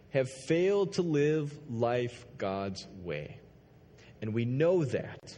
have 0.10 0.30
failed 0.30 0.94
to 0.94 1.02
live 1.02 1.58
life 1.70 2.26
God's 2.38 2.86
way. 3.04 3.40
And 4.22 4.34
we 4.34 4.46
know 4.46 4.86
that 4.86 5.38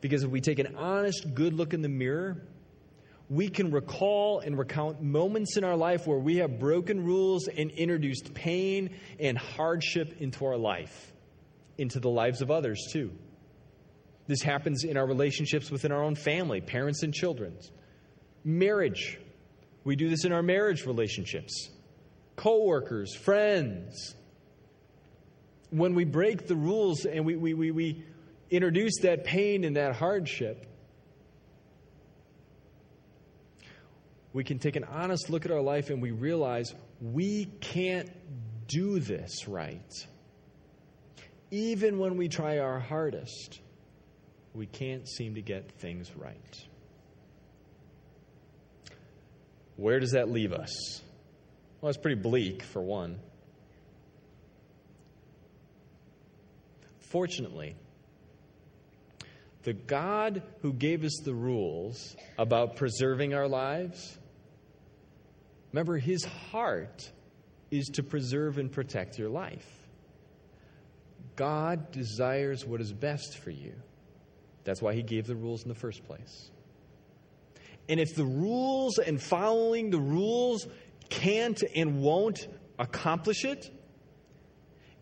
because 0.00 0.22
if 0.22 0.30
we 0.30 0.40
take 0.40 0.58
an 0.58 0.76
honest, 0.76 1.34
good 1.34 1.54
look 1.54 1.74
in 1.74 1.82
the 1.82 1.88
mirror, 1.88 2.42
we 3.30 3.48
can 3.48 3.70
recall 3.70 4.40
and 4.40 4.58
recount 4.58 5.02
moments 5.02 5.56
in 5.56 5.64
our 5.64 5.76
life 5.76 6.06
where 6.06 6.18
we 6.18 6.36
have 6.36 6.58
broken 6.58 7.04
rules 7.04 7.46
and 7.46 7.70
introduced 7.70 8.32
pain 8.32 8.96
and 9.20 9.36
hardship 9.36 10.16
into 10.20 10.46
our 10.46 10.56
life, 10.56 11.12
into 11.76 12.00
the 12.00 12.08
lives 12.08 12.40
of 12.40 12.50
others 12.50 12.88
too. 12.90 13.12
This 14.26 14.42
happens 14.42 14.84
in 14.84 14.96
our 14.96 15.06
relationships 15.06 15.70
within 15.70 15.92
our 15.92 16.02
own 16.02 16.14
family, 16.14 16.60
parents 16.60 17.02
and 17.02 17.12
children. 17.12 17.56
Marriage. 18.48 19.20
We 19.84 19.94
do 19.94 20.08
this 20.08 20.24
in 20.24 20.32
our 20.32 20.42
marriage 20.42 20.86
relationships. 20.86 21.68
Co-workers, 22.36 23.14
friends. 23.14 24.14
When 25.68 25.94
we 25.94 26.06
break 26.06 26.46
the 26.46 26.56
rules 26.56 27.04
and 27.04 27.26
we, 27.26 27.36
we, 27.36 27.52
we, 27.52 27.70
we 27.72 28.04
introduce 28.48 29.00
that 29.02 29.24
pain 29.24 29.64
and 29.64 29.76
that 29.76 29.96
hardship, 29.96 30.64
we 34.32 34.44
can 34.44 34.58
take 34.58 34.76
an 34.76 34.84
honest 34.84 35.28
look 35.28 35.44
at 35.44 35.52
our 35.52 35.60
life 35.60 35.90
and 35.90 36.00
we 36.00 36.12
realize 36.12 36.74
we 37.02 37.44
can't 37.60 38.08
do 38.66 38.98
this 38.98 39.46
right. 39.46 39.92
Even 41.50 41.98
when 41.98 42.16
we 42.16 42.28
try 42.28 42.60
our 42.60 42.80
hardest, 42.80 43.60
we 44.54 44.64
can't 44.64 45.06
seem 45.06 45.34
to 45.34 45.42
get 45.42 45.70
things 45.72 46.10
right. 46.16 46.67
Where 49.78 50.00
does 50.00 50.10
that 50.10 50.28
leave 50.28 50.52
us? 50.52 51.00
Well, 51.80 51.88
it's 51.88 51.98
pretty 51.98 52.20
bleak, 52.20 52.64
for 52.64 52.82
one. 52.82 53.20
Fortunately, 56.98 57.76
the 59.62 59.74
God 59.74 60.42
who 60.62 60.72
gave 60.72 61.04
us 61.04 61.16
the 61.24 61.32
rules 61.32 62.16
about 62.36 62.74
preserving 62.74 63.34
our 63.34 63.46
lives, 63.46 64.18
remember, 65.72 65.96
his 65.96 66.24
heart 66.24 67.08
is 67.70 67.86
to 67.94 68.02
preserve 68.02 68.58
and 68.58 68.72
protect 68.72 69.16
your 69.16 69.28
life. 69.28 69.66
God 71.36 71.92
desires 71.92 72.66
what 72.66 72.80
is 72.80 72.92
best 72.92 73.38
for 73.38 73.50
you. 73.50 73.74
That's 74.64 74.82
why 74.82 74.94
he 74.94 75.02
gave 75.04 75.28
the 75.28 75.36
rules 75.36 75.62
in 75.62 75.68
the 75.68 75.76
first 75.76 76.04
place. 76.04 76.50
And 77.88 77.98
if 77.98 78.14
the 78.14 78.24
rules 78.24 78.98
and 78.98 79.20
following 79.20 79.90
the 79.90 80.00
rules 80.00 80.66
can't 81.08 81.62
and 81.74 82.00
won't 82.00 82.48
accomplish 82.78 83.44
it, 83.44 83.70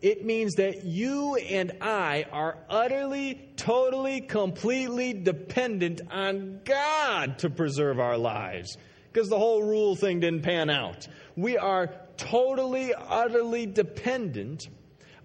it 0.01 0.23
means 0.23 0.55
that 0.55 0.85
you 0.85 1.35
and 1.35 1.73
I 1.81 2.25
are 2.31 2.59
utterly, 2.69 3.49
totally, 3.55 4.21
completely 4.21 5.13
dependent 5.13 6.01
on 6.11 6.61
God 6.63 7.39
to 7.39 7.49
preserve 7.49 7.99
our 7.99 8.17
lives 8.17 8.77
because 9.11 9.29
the 9.29 9.39
whole 9.39 9.63
rule 9.63 9.95
thing 9.95 10.19
didn't 10.19 10.43
pan 10.43 10.69
out. 10.69 11.07
We 11.35 11.57
are 11.57 11.93
totally, 12.17 12.93
utterly 12.93 13.65
dependent 13.65 14.67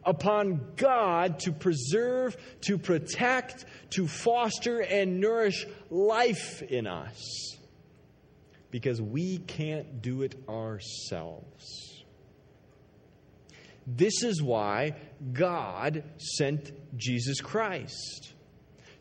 upon 0.05 0.61
God 0.77 1.41
to 1.41 1.53
preserve, 1.53 2.37
to 2.63 2.79
protect, 2.79 3.65
to 3.91 4.07
foster, 4.07 4.81
and 4.81 5.21
nourish 5.21 5.67
life 5.91 6.63
in 6.63 6.87
us 6.87 7.57
because 8.71 9.01
we 9.01 9.39
can't 9.39 10.03
do 10.03 10.23
it 10.23 10.35
ourselves. 10.49 12.03
This 13.87 14.23
is 14.23 14.43
why 14.43 14.97
God 15.33 16.05
sent 16.19 16.73
Jesus 16.97 17.41
Christ 17.41 18.33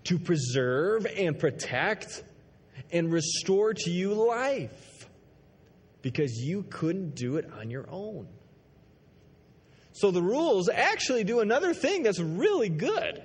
to 0.05 0.17
preserve 0.17 1.05
and 1.05 1.37
protect 1.37 2.23
and 2.91 3.11
restore 3.11 3.73
to 3.73 3.91
you 3.91 4.13
life 4.13 5.07
because 6.01 6.33
you 6.37 6.63
couldn't 6.63 7.15
do 7.15 7.37
it 7.37 7.49
on 7.59 7.69
your 7.69 7.85
own. 7.89 8.27
So 9.93 10.11
the 10.11 10.21
rules 10.21 10.69
actually 10.69 11.23
do 11.23 11.39
another 11.39 11.73
thing 11.73 12.03
that's 12.03 12.19
really 12.19 12.69
good. 12.69 13.21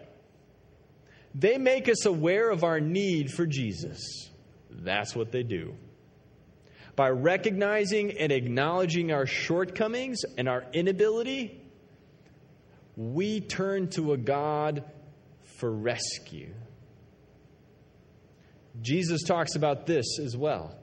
They 1.34 1.58
make 1.58 1.88
us 1.88 2.06
aware 2.06 2.50
of 2.50 2.64
our 2.64 2.80
need 2.80 3.30
for 3.30 3.46
Jesus. 3.46 4.30
That's 4.70 5.14
what 5.14 5.32
they 5.32 5.42
do 5.42 5.74
by 6.96 7.10
recognizing 7.10 8.18
and 8.18 8.32
acknowledging 8.32 9.12
our 9.12 9.26
shortcomings 9.26 10.22
and 10.38 10.48
our 10.48 10.64
inability, 10.72 11.60
we 12.96 13.40
turn 13.40 13.88
to 13.90 14.14
a 14.14 14.16
God 14.16 14.82
for 15.58 15.70
rescue. 15.70 16.52
Jesus 18.80 19.22
talks 19.22 19.54
about 19.54 19.86
this 19.86 20.18
as 20.18 20.36
well. 20.36 20.74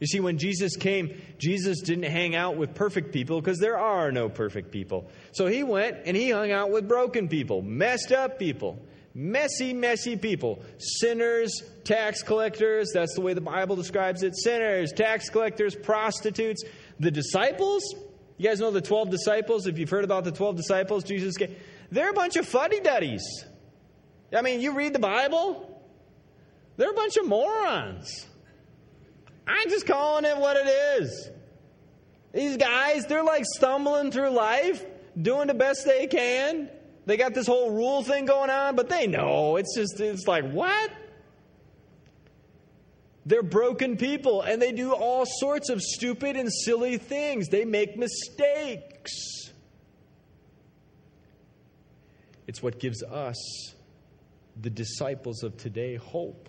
You 0.00 0.06
see, 0.06 0.20
when 0.20 0.38
Jesus 0.38 0.76
came, 0.76 1.20
Jesus 1.38 1.80
didn't 1.80 2.10
hang 2.10 2.34
out 2.34 2.56
with 2.56 2.74
perfect 2.74 3.12
people 3.12 3.40
because 3.40 3.58
there 3.58 3.78
are 3.78 4.12
no 4.12 4.28
perfect 4.28 4.70
people. 4.70 5.10
So 5.32 5.46
he 5.46 5.62
went 5.62 5.98
and 6.04 6.16
he 6.16 6.30
hung 6.30 6.52
out 6.52 6.70
with 6.70 6.86
broken 6.86 7.28
people, 7.28 7.62
messed 7.62 8.12
up 8.12 8.38
people. 8.38 8.78
Messy, 9.18 9.72
messy 9.72 10.14
people. 10.14 10.62
Sinners, 10.76 11.62
tax 11.84 12.22
collectors, 12.22 12.90
that's 12.92 13.14
the 13.14 13.22
way 13.22 13.32
the 13.32 13.40
Bible 13.40 13.74
describes 13.74 14.22
it. 14.22 14.36
Sinners, 14.36 14.92
tax 14.92 15.30
collectors, 15.30 15.74
prostitutes. 15.74 16.62
The 17.00 17.10
disciples, 17.10 17.82
you 18.36 18.46
guys 18.46 18.60
know 18.60 18.70
the 18.70 18.82
12 18.82 19.08
disciples? 19.08 19.66
If 19.66 19.78
you've 19.78 19.88
heard 19.88 20.04
about 20.04 20.24
the 20.24 20.32
12 20.32 20.56
disciples, 20.56 21.02
Jesus 21.02 21.38
gave, 21.38 21.58
they're 21.90 22.10
a 22.10 22.12
bunch 22.12 22.36
of 22.36 22.46
fuddy 22.46 22.80
duddies. 22.80 23.24
I 24.34 24.42
mean, 24.42 24.60
you 24.60 24.74
read 24.74 24.92
the 24.92 24.98
Bible, 24.98 25.82
they're 26.76 26.90
a 26.90 26.94
bunch 26.94 27.16
of 27.16 27.26
morons. 27.26 28.26
I'm 29.46 29.70
just 29.70 29.86
calling 29.86 30.24
it 30.24 30.36
what 30.36 30.56
it 30.56 30.66
is. 31.00 31.30
These 32.32 32.56
guys, 32.56 33.06
they're 33.06 33.24
like 33.24 33.44
stumbling 33.46 34.10
through 34.10 34.30
life, 34.30 34.84
doing 35.20 35.46
the 35.46 35.54
best 35.54 35.84
they 35.86 36.06
can. 36.06 36.68
They 37.06 37.16
got 37.16 37.34
this 37.34 37.46
whole 37.46 37.70
rule 37.70 38.02
thing 38.02 38.26
going 38.26 38.50
on, 38.50 38.74
but 38.74 38.88
they 38.88 39.06
know. 39.06 39.56
It's 39.56 39.74
just, 39.76 40.00
it's 40.00 40.26
like, 40.26 40.50
what? 40.50 40.90
They're 43.24 43.42
broken 43.42 43.96
people 43.96 44.42
and 44.42 44.60
they 44.60 44.72
do 44.72 44.92
all 44.92 45.24
sorts 45.26 45.68
of 45.68 45.80
stupid 45.80 46.36
and 46.36 46.52
silly 46.52 46.98
things. 46.98 47.48
They 47.48 47.64
make 47.64 47.96
mistakes. 47.96 49.12
It's 52.46 52.62
what 52.62 52.78
gives 52.78 53.02
us, 53.02 53.36
the 54.60 54.70
disciples 54.70 55.42
of 55.42 55.56
today, 55.56 55.96
hope. 55.96 56.48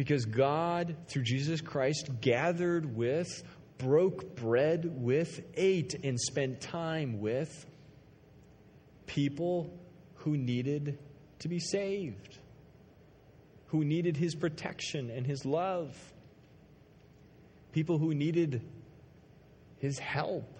Because 0.00 0.24
God, 0.24 0.96
through 1.08 1.24
Jesus 1.24 1.60
Christ, 1.60 2.08
gathered 2.22 2.96
with, 2.96 3.28
broke 3.76 4.34
bread 4.34 4.90
with, 4.94 5.42
ate, 5.58 5.92
and 5.92 6.18
spent 6.18 6.62
time 6.62 7.20
with 7.20 7.66
people 9.04 9.78
who 10.14 10.38
needed 10.38 10.98
to 11.40 11.48
be 11.48 11.58
saved, 11.58 12.38
who 13.66 13.84
needed 13.84 14.16
his 14.16 14.34
protection 14.34 15.10
and 15.10 15.26
his 15.26 15.44
love, 15.44 15.94
people 17.72 17.98
who 17.98 18.14
needed 18.14 18.62
his 19.80 19.98
help 19.98 20.58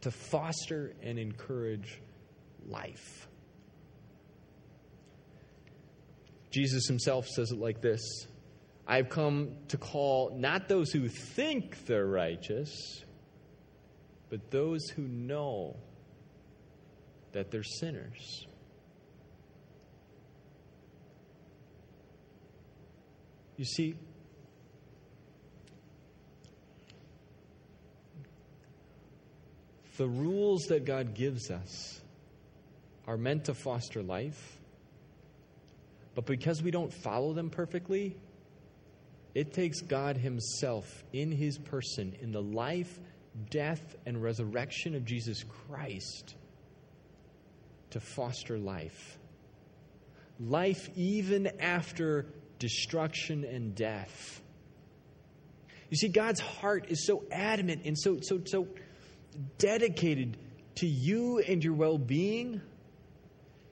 to 0.00 0.10
foster 0.10 0.92
and 1.04 1.20
encourage 1.20 2.00
life. 2.66 3.28
Jesus 6.50 6.86
himself 6.86 7.26
says 7.26 7.50
it 7.50 7.58
like 7.58 7.80
this 7.80 8.26
I've 8.86 9.10
come 9.10 9.50
to 9.68 9.76
call 9.76 10.34
not 10.34 10.68
those 10.68 10.90
who 10.90 11.08
think 11.08 11.84
they're 11.86 12.06
righteous, 12.06 13.04
but 14.30 14.50
those 14.50 14.88
who 14.88 15.02
know 15.02 15.76
that 17.32 17.50
they're 17.50 17.62
sinners. 17.62 18.46
You 23.56 23.64
see, 23.64 23.96
the 29.98 30.06
rules 30.06 30.62
that 30.68 30.84
God 30.84 31.14
gives 31.14 31.50
us 31.50 32.00
are 33.06 33.16
meant 33.16 33.46
to 33.46 33.54
foster 33.54 34.02
life, 34.02 34.57
but 36.18 36.26
because 36.26 36.60
we 36.64 36.72
don't 36.72 36.92
follow 36.92 37.32
them 37.32 37.48
perfectly, 37.48 38.16
it 39.36 39.52
takes 39.52 39.82
God 39.82 40.16
Himself 40.16 41.04
in 41.12 41.30
His 41.30 41.58
person, 41.58 42.16
in 42.20 42.32
the 42.32 42.42
life, 42.42 42.98
death, 43.50 43.94
and 44.04 44.20
resurrection 44.20 44.96
of 44.96 45.04
Jesus 45.04 45.44
Christ, 45.44 46.34
to 47.90 48.00
foster 48.00 48.58
life. 48.58 49.16
Life 50.40 50.90
even 50.96 51.52
after 51.60 52.26
destruction 52.58 53.44
and 53.44 53.76
death. 53.76 54.42
You 55.88 55.98
see, 55.98 56.08
God's 56.08 56.40
heart 56.40 56.86
is 56.88 57.06
so 57.06 57.22
adamant 57.30 57.82
and 57.84 57.96
so, 57.96 58.18
so, 58.22 58.40
so 58.44 58.66
dedicated 59.58 60.36
to 60.78 60.86
you 60.88 61.38
and 61.38 61.62
your 61.62 61.74
well 61.74 61.96
being. 61.96 62.60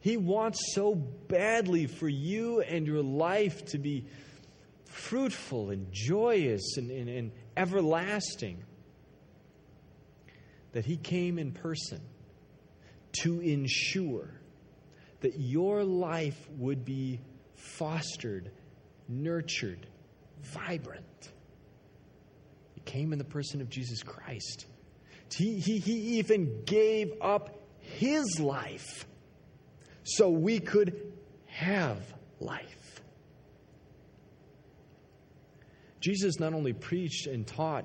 He 0.06 0.16
wants 0.16 0.72
so 0.72 0.94
badly 0.94 1.88
for 1.88 2.08
you 2.08 2.60
and 2.60 2.86
your 2.86 3.02
life 3.02 3.64
to 3.72 3.78
be 3.78 4.04
fruitful 4.84 5.70
and 5.70 5.88
joyous 5.90 6.76
and, 6.76 6.92
and, 6.92 7.08
and 7.08 7.32
everlasting 7.56 8.62
that 10.70 10.84
He 10.84 10.96
came 10.96 11.40
in 11.40 11.50
person 11.50 12.00
to 13.22 13.40
ensure 13.40 14.30
that 15.22 15.40
your 15.40 15.82
life 15.82 16.38
would 16.56 16.84
be 16.84 17.18
fostered, 17.56 18.52
nurtured, 19.08 19.88
vibrant. 20.40 21.32
He 22.76 22.80
came 22.82 23.12
in 23.12 23.18
the 23.18 23.24
person 23.24 23.60
of 23.60 23.68
Jesus 23.68 24.04
Christ. 24.04 24.66
He, 25.34 25.58
he, 25.58 25.78
he 25.78 26.18
even 26.20 26.62
gave 26.64 27.12
up 27.20 27.60
his 27.80 28.38
life 28.38 29.04
so 30.06 30.30
we 30.30 30.60
could 30.60 31.12
have 31.46 31.98
life. 32.38 33.02
Jesus 36.00 36.38
not 36.38 36.54
only 36.54 36.72
preached 36.72 37.26
and 37.26 37.44
taught 37.44 37.84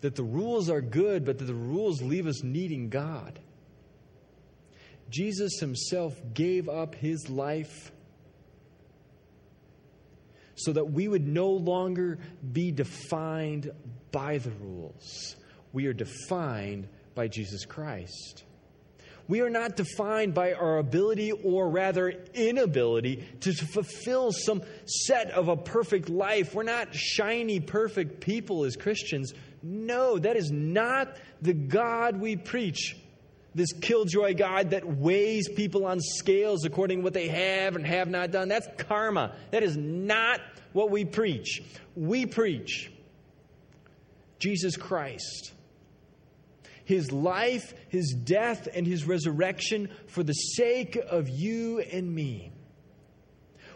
that 0.00 0.16
the 0.16 0.24
rules 0.24 0.68
are 0.68 0.80
good, 0.80 1.24
but 1.24 1.38
that 1.38 1.44
the 1.44 1.54
rules 1.54 2.02
leave 2.02 2.26
us 2.26 2.42
needing 2.42 2.88
God. 2.88 3.38
Jesus 5.10 5.60
himself 5.60 6.20
gave 6.34 6.68
up 6.68 6.96
his 6.96 7.30
life 7.30 7.92
so 10.56 10.72
that 10.72 10.90
we 10.90 11.06
would 11.06 11.26
no 11.26 11.50
longer 11.50 12.18
be 12.52 12.72
defined 12.72 13.70
by 14.10 14.38
the 14.38 14.50
rules. 14.50 15.36
We 15.72 15.86
are 15.86 15.92
defined 15.92 16.88
by 17.14 17.28
Jesus 17.28 17.64
Christ. 17.64 18.42
We 19.28 19.42
are 19.42 19.50
not 19.50 19.76
defined 19.76 20.32
by 20.32 20.54
our 20.54 20.78
ability 20.78 21.32
or 21.32 21.68
rather 21.68 22.08
inability 22.32 23.28
to 23.40 23.52
fulfill 23.52 24.32
some 24.32 24.62
set 24.86 25.30
of 25.32 25.48
a 25.48 25.56
perfect 25.56 26.08
life. 26.08 26.54
We're 26.54 26.62
not 26.62 26.94
shiny, 26.94 27.60
perfect 27.60 28.20
people 28.20 28.64
as 28.64 28.74
Christians. 28.74 29.34
No, 29.62 30.18
that 30.18 30.36
is 30.36 30.50
not 30.50 31.14
the 31.42 31.52
God 31.52 32.18
we 32.18 32.36
preach. 32.36 32.96
This 33.54 33.72
killjoy 33.72 34.34
God 34.34 34.70
that 34.70 34.86
weighs 34.86 35.48
people 35.48 35.84
on 35.84 36.00
scales 36.00 36.64
according 36.64 36.98
to 36.98 37.04
what 37.04 37.12
they 37.12 37.28
have 37.28 37.76
and 37.76 37.86
have 37.86 38.08
not 38.08 38.30
done. 38.30 38.48
That's 38.48 38.68
karma. 38.78 39.34
That 39.50 39.62
is 39.62 39.76
not 39.76 40.40
what 40.72 40.90
we 40.90 41.04
preach. 41.04 41.62
We 41.94 42.24
preach 42.24 42.90
Jesus 44.38 44.76
Christ 44.76 45.52
his 46.88 47.12
life, 47.12 47.74
his 47.90 48.14
death, 48.14 48.66
and 48.74 48.86
his 48.86 49.04
resurrection 49.04 49.90
for 50.06 50.22
the 50.22 50.32
sake 50.32 50.96
of 50.96 51.28
you 51.28 51.80
and 51.80 52.14
me. 52.14 52.50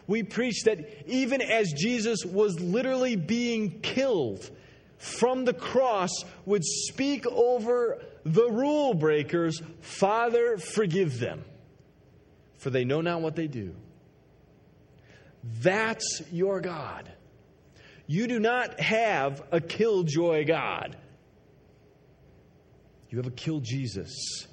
We 0.07 0.23
preach 0.23 0.63
that 0.63 1.07
even 1.07 1.39
as 1.39 1.71
Jesus 1.73 2.25
was 2.25 2.59
literally 2.59 3.15
being 3.15 3.81
killed 3.81 4.49
from 4.97 5.45
the 5.45 5.53
cross, 5.53 6.09
would 6.47 6.63
speak 6.65 7.27
over 7.27 8.03
the 8.25 8.49
rule 8.49 8.95
breakers 8.95 9.61
Father, 9.81 10.57
forgive 10.57 11.19
them, 11.19 11.45
for 12.57 12.71
they 12.71 12.83
know 12.83 13.01
not 13.01 13.21
what 13.21 13.35
they 13.35 13.47
do. 13.47 13.75
That's 15.43 16.23
your 16.31 16.61
God. 16.61 17.11
You 18.07 18.25
do 18.25 18.39
not 18.39 18.79
have 18.79 19.43
a 19.51 19.61
killjoy 19.61 20.47
God. 20.47 20.97
You 23.13 23.19
ever 23.19 23.29
kill 23.29 23.59
Jesus, 23.59 24.47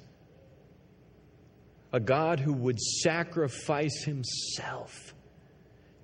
a 1.91 1.99
God 1.99 2.39
who 2.39 2.53
would 2.53 2.79
sacrifice 2.79 4.03
himself 4.03 5.15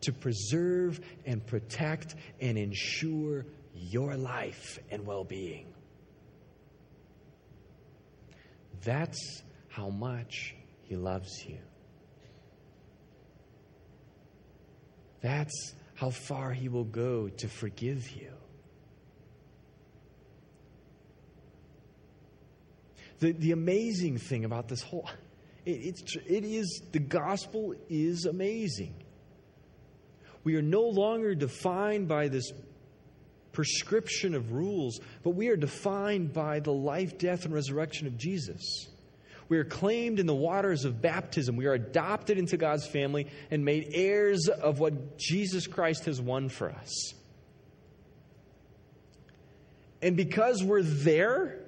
to 0.02 0.12
preserve 0.12 1.00
and 1.24 1.46
protect 1.46 2.16
and 2.42 2.58
ensure 2.58 3.46
your 3.76 4.16
life 4.16 4.80
and 4.90 5.06
well 5.06 5.24
being. 5.24 5.68
That's 8.84 9.44
how 9.68 9.90
much 9.90 10.56
he 10.82 10.96
loves 10.96 11.46
you. 11.46 11.60
That's 15.22 15.76
how 15.94 16.10
far 16.10 16.54
he 16.54 16.70
will 16.70 16.86
go 16.86 17.30
to 17.30 17.48
forgive 17.48 18.10
you. 18.10 18.37
The, 23.20 23.32
the 23.32 23.52
amazing 23.52 24.18
thing 24.18 24.46
about 24.46 24.68
this 24.68 24.82
whole, 24.82 25.10
it, 25.66 25.72
it's, 25.72 26.16
it 26.16 26.44
is, 26.44 26.82
the 26.92 27.00
gospel 27.00 27.74
is 27.90 28.26
amazing. 28.26 28.94
We 30.44 30.56
are 30.56 30.62
no 30.62 30.84
longer 30.84 31.36
defined 31.36 32.08
by 32.08 32.28
this 32.28 32.52
prescription 33.52 34.36
of 34.36 34.52
rules, 34.52 35.00
but 35.24 35.32
we 35.32 35.50
are 35.50 35.58
defined 35.58 36.32
by 36.32 36.60
the 36.60 36.72
life, 36.72 37.18
death, 37.18 37.44
and 37.44 37.54
resurrection 37.54 38.08
of 38.08 38.18
Jesus. 38.18 38.88
We 39.50 39.58
are 39.58 39.66
claimed 39.66 40.20
in 40.20 40.26
the 40.26 40.36
waters 40.36 40.86
of 40.86 41.02
baptism. 41.02 41.56
We 41.56 41.66
are 41.66 41.74
adopted 41.74 42.38
into 42.38 42.58
God's 42.58 42.86
family 42.86 43.28
and 43.50 43.66
made 43.66 43.90
heirs 43.94 44.48
of 44.48 44.80
what 44.80 45.18
Jesus 45.18 45.68
Christ 45.68 46.06
has 46.06 46.22
won 46.22 46.50
for 46.50 46.70
us. 46.70 47.14
And 50.02 50.16
because 50.16 50.64
we're 50.64 50.84
there, 50.84 51.60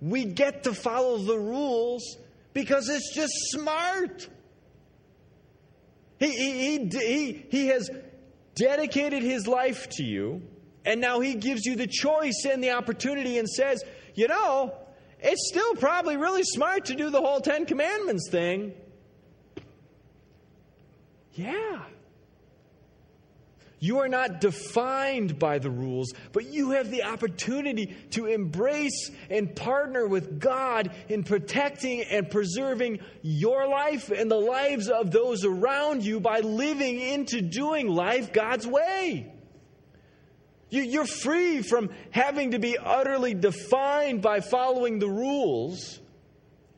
we 0.00 0.24
get 0.24 0.64
to 0.64 0.74
follow 0.74 1.18
the 1.18 1.38
rules 1.38 2.16
because 2.52 2.88
it's 2.88 3.14
just 3.14 3.32
smart. 3.50 4.28
He, 6.18 6.30
he, 6.30 6.78
he, 6.78 6.88
he, 6.88 7.46
he 7.50 7.66
has 7.68 7.90
dedicated 8.54 9.22
his 9.22 9.46
life 9.46 9.88
to 9.90 10.04
you, 10.04 10.42
and 10.84 11.00
now 11.00 11.20
he 11.20 11.34
gives 11.34 11.64
you 11.64 11.76
the 11.76 11.86
choice 11.86 12.44
and 12.50 12.62
the 12.62 12.72
opportunity 12.72 13.38
and 13.38 13.48
says, 13.48 13.82
you 14.14 14.28
know, 14.28 14.74
it's 15.20 15.48
still 15.48 15.74
probably 15.74 16.16
really 16.16 16.42
smart 16.44 16.86
to 16.86 16.94
do 16.94 17.10
the 17.10 17.20
whole 17.20 17.40
Ten 17.40 17.66
Commandments 17.66 18.28
thing. 18.30 18.72
Yeah. 21.34 21.82
You 23.80 23.98
are 24.00 24.08
not 24.08 24.40
defined 24.40 25.38
by 25.38 25.58
the 25.58 25.70
rules, 25.70 26.12
but 26.32 26.46
you 26.46 26.70
have 26.70 26.90
the 26.90 27.04
opportunity 27.04 27.96
to 28.10 28.26
embrace 28.26 29.10
and 29.30 29.54
partner 29.54 30.06
with 30.06 30.40
God 30.40 30.90
in 31.08 31.22
protecting 31.22 32.02
and 32.02 32.28
preserving 32.28 32.98
your 33.22 33.68
life 33.68 34.10
and 34.10 34.30
the 34.30 34.40
lives 34.40 34.88
of 34.88 35.12
those 35.12 35.44
around 35.44 36.04
you 36.04 36.18
by 36.18 36.40
living 36.40 37.00
into 37.00 37.40
doing 37.40 37.88
life 37.88 38.32
God's 38.32 38.66
way. 38.66 39.32
You, 40.70 41.00
are 41.00 41.06
free 41.06 41.62
from 41.62 41.90
having 42.10 42.50
to 42.50 42.58
be 42.58 42.76
utterly 42.76 43.32
defined 43.32 44.20
by 44.20 44.40
following 44.40 44.98
the 44.98 45.08
rules 45.08 45.98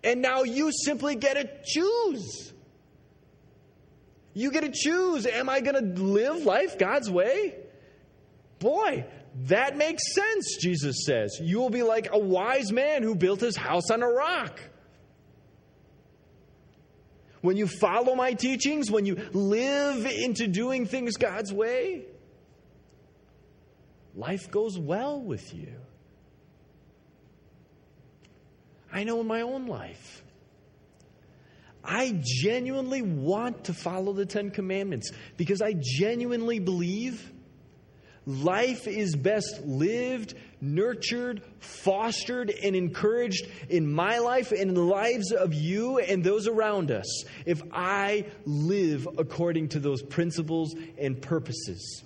And 0.05 0.23
now 0.23 0.43
you 0.43 0.71
simply 0.85 1.17
get 1.17 1.35
to 1.35 1.49
choose. 1.65 2.53
You 4.33 4.51
get 4.51 4.63
to 4.63 4.71
choose. 4.73 5.27
Am 5.27 5.49
I 5.49 5.61
going 5.61 5.75
to 5.75 6.03
live 6.03 6.45
life 6.45 6.79
God's 6.79 7.11
way? 7.11 7.57
Boy, 8.59 9.05
that 9.47 9.77
makes 9.77 10.15
sense, 10.15 10.57
Jesus 10.61 11.05
says. 11.05 11.39
You 11.43 11.59
will 11.59 11.71
be 11.71 11.83
like 11.83 12.09
a 12.13 12.19
wise 12.19 12.71
man 12.73 13.03
who 13.03 13.15
built 13.15 13.41
his 13.41 13.57
house 13.57 13.91
on 13.91 14.03
a 14.03 14.09
rock. 14.09 14.61
When 17.41 17.57
you 17.57 17.67
follow 17.67 18.15
my 18.15 18.35
teachings, 18.35 18.91
when 18.91 19.07
you 19.07 19.17
live 19.33 20.05
into 20.05 20.47
doing 20.47 20.85
things 20.85 21.17
God's 21.17 21.53
way, 21.53 22.05
life 24.15 24.51
goes 24.51 24.79
well 24.79 25.21
with 25.21 25.55
you. 25.55 25.73
I 28.93 29.05
know 29.05 29.21
in 29.21 29.27
my 29.27 29.41
own 29.41 29.67
life. 29.67 30.23
I 31.85 32.21
genuinely 32.23 33.03
want 33.03 33.65
to 33.65 33.75
follow 33.75 34.13
the 34.13 34.27
Ten 34.27 34.51
Commandments 34.51 35.11
because 35.37 35.63
I 35.63 35.75
genuinely 35.79 36.59
believe 36.59 37.33
life 38.27 38.87
is 38.87 39.17
best 39.17 39.63
lived, 39.65 40.35
nurtured, 40.61 41.43
fostered, 41.59 42.51
and 42.51 42.77
encouraged 42.77 43.47
in 43.69 43.91
my 43.91 44.19
life 44.19 44.53
and 44.53 44.61
in 44.63 44.75
the 44.75 44.83
lives 44.83 45.33
of 45.33 45.55
you 45.55 45.99
and 45.99 46.23
those 46.23 46.47
around 46.47 46.91
us 46.91 47.25
if 47.47 47.63
I 47.73 48.27
live 48.45 49.09
according 49.19 49.71
to 49.71 49.81
those 49.81 50.03
principles 50.03 50.75
and 50.99 51.21
purposes. 51.21 52.05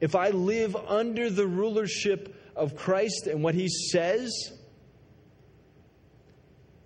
If 0.00 0.16
I 0.16 0.30
live 0.30 0.74
under 0.74 1.30
the 1.30 1.46
rulership 1.46 2.34
of 2.56 2.76
Christ 2.76 3.28
and 3.28 3.42
what 3.42 3.54
He 3.54 3.68
says, 3.68 4.32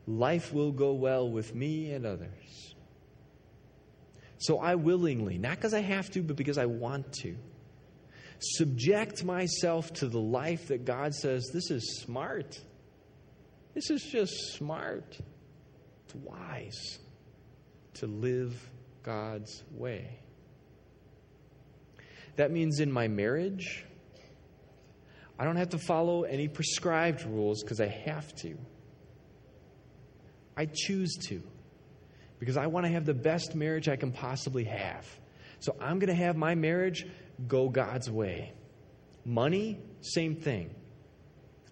life 0.07 0.53
will 0.53 0.73
go 0.73 0.93
well 0.93 1.29
with 1.29 1.55
me 1.55 1.93
and 1.93 2.07
others. 2.07 2.75
So 4.39 4.59
I 4.59 4.75
willingly, 4.75 5.39
not 5.39 5.57
because 5.57 5.75
I 5.75 5.81
have 5.81 6.11
to, 6.11 6.23
but 6.23 6.37
because 6.37 6.59
I 6.59 6.67
want 6.67 7.13
to, 7.23 7.37
subject 8.39 9.25
myself 9.25 9.93
to 9.95 10.09
the 10.09 10.21
life 10.21 10.69
that 10.69 10.85
God 10.85 11.15
says 11.15 11.51
this 11.53 11.71
is 11.71 12.01
smart. 12.01 12.61
This 13.75 13.91
is 13.91 14.03
just 14.03 14.35
smart. 14.53 15.19
It's 16.05 16.15
wise 16.15 16.99
to 17.95 18.07
live 18.07 18.71
God's 19.03 19.63
way. 19.73 20.19
That 22.37 22.51
means 22.51 22.81
in 22.81 22.93
my 22.93 23.09
marriage, 23.09 23.85
I 25.39 25.45
don't 25.45 25.57
have 25.57 25.71
to 25.71 25.79
follow 25.79 26.25
any 26.25 26.49
prescribed 26.49 27.25
rules 27.25 27.63
because 27.63 27.81
I 27.81 27.89
have 27.89 28.35
to. 28.37 28.57
I 30.57 30.67
choose 30.73 31.17
to 31.29 31.43
because 32.39 32.57
I 32.57 32.67
want 32.67 32.87
to 32.87 32.93
have 32.93 33.05
the 33.05 33.15
best 33.15 33.55
marriage 33.55 33.89
I 33.89 33.97
can 33.97 34.13
possibly 34.13 34.65
have. 34.65 35.07
So 35.61 35.75
I'm 35.81 35.99
going 35.99 36.09
to 36.09 36.15
have 36.15 36.37
my 36.37 36.55
marriage 36.55 37.07
go 37.47 37.69
God's 37.69 38.11
way. 38.11 38.53
Money, 39.25 39.81
same 40.01 40.37
thing. 40.37 40.75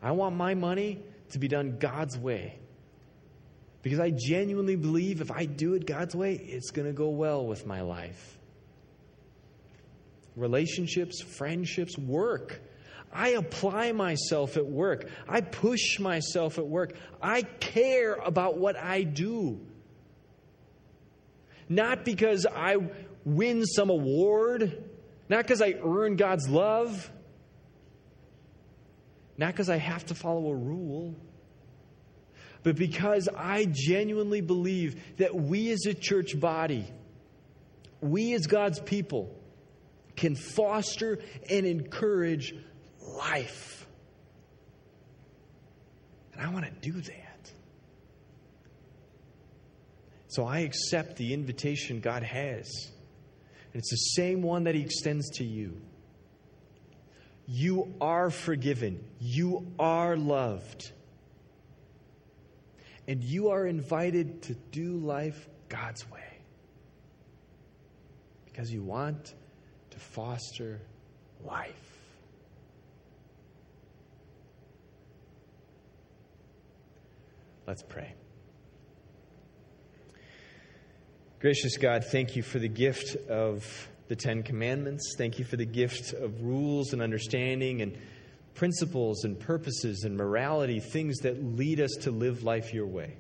I 0.03 0.13
want 0.13 0.37
my 0.37 0.55
money 0.55 1.03
to 1.31 1.39
be 1.39 1.49
done 1.49 1.79
God's 1.79 2.19
way. 2.19 2.59
Because 3.83 4.01
I 4.01 4.11
genuinely 4.11 4.77
believe 4.77 5.21
if 5.21 5.31
I 5.31 5.45
do 5.45 5.75
it 5.75 5.87
God's 5.87 6.15
way, 6.15 6.35
it's 6.35 6.71
going 6.71 6.87
to 6.87 6.93
go 6.93 7.09
well 7.11 7.47
with 7.47 7.67
my 7.67 7.83
life. 7.83 8.39
Relationships, 10.37 11.23
friendships, 11.23 11.97
work. 11.99 12.61
I 13.15 13.31
apply 13.31 13.93
myself 13.93 14.57
at 14.57 14.67
work. 14.67 15.09
I 15.29 15.41
push 15.41 16.01
myself 16.01 16.59
at 16.59 16.67
work. 16.67 16.95
I 17.23 17.43
care 17.43 18.15
about 18.15 18.59
what 18.59 18.77
I 18.77 19.05
do. 19.05 19.61
Not 21.69 22.05
because 22.05 22.45
I 22.45 22.77
win 23.25 23.65
some 23.65 23.89
award, 23.89 24.85
not 25.29 25.45
because 25.45 25.63
I 25.63 25.75
earn 25.83 26.17
God's 26.17 26.49
love, 26.49 27.11
not 29.39 29.53
because 29.53 29.71
I 29.71 29.79
have 29.79 30.05
to 30.07 30.15
follow 30.15 30.51
a 30.51 30.55
rule, 30.55 31.15
but 32.65 32.77
because 32.77 33.29
I 33.35 33.67
genuinely 33.71 34.41
believe 34.41 35.17
that 35.19 35.35
we 35.35 35.71
as 35.71 35.87
a 35.87 35.95
church 35.95 36.39
body, 36.39 36.87
we 38.01 38.35
as 38.35 38.47
God's 38.47 38.81
people, 38.81 39.35
can 40.17 40.35
foster 40.35 41.19
and 41.49 41.67
encourage 41.67 42.55
life. 43.17 43.87
And 46.33 46.43
I 46.43 46.51
want 46.51 46.65
to 46.67 46.91
do 46.91 47.01
that. 47.01 47.51
So 50.29 50.45
I 50.45 50.61
accept 50.61 51.17
the 51.17 51.33
invitation 51.33 52.01
God 52.01 52.25
has. 52.25 52.69
And 53.73 53.81
it's 53.81 53.91
the 53.91 54.21
same 54.21 54.43
one 54.43 54.65
that 54.65 54.75
He 54.75 54.81
extends 54.83 55.31
to 55.37 55.45
you. 55.45 55.81
You 57.47 57.95
are 58.01 58.31
forgiven, 58.31 59.05
you 59.21 59.73
are 59.79 60.17
loved. 60.17 60.91
And 63.07 63.23
you 63.23 63.51
are 63.51 63.67
invited 63.67 64.43
to 64.45 64.55
do 64.55 64.97
life 64.97 65.49
God's 65.69 66.11
way. 66.11 66.21
Because 68.47 68.73
you 68.73 68.83
want 68.83 69.35
to 69.91 69.99
foster 69.99 70.81
life. 71.45 71.84
Let's 77.67 77.83
pray. 77.83 78.15
Gracious 81.41 81.77
God, 81.77 82.05
thank 82.05 82.37
you 82.37 82.43
for 82.43 82.59
the 82.59 82.69
gift 82.69 83.17
of 83.29 83.89
the 84.09 84.17
Ten 84.17 84.43
Commandments. 84.43 85.15
Thank 85.17 85.39
you 85.39 85.45
for 85.45 85.57
the 85.57 85.65
gift 85.67 86.13
of 86.13 86.43
rules 86.43 86.93
and 86.93 87.01
understanding 87.01 87.83
and 87.83 87.97
principles 88.55 89.25
and 89.25 89.39
purposes 89.39 90.05
and 90.05 90.17
morality, 90.17 90.81
things 90.81 91.19
that 91.21 91.43
lead 91.43 91.81
us 91.81 91.91
to 92.03 92.11
live 92.11 92.45
life 92.45 92.73
your 92.73 92.87
way. 92.87 93.17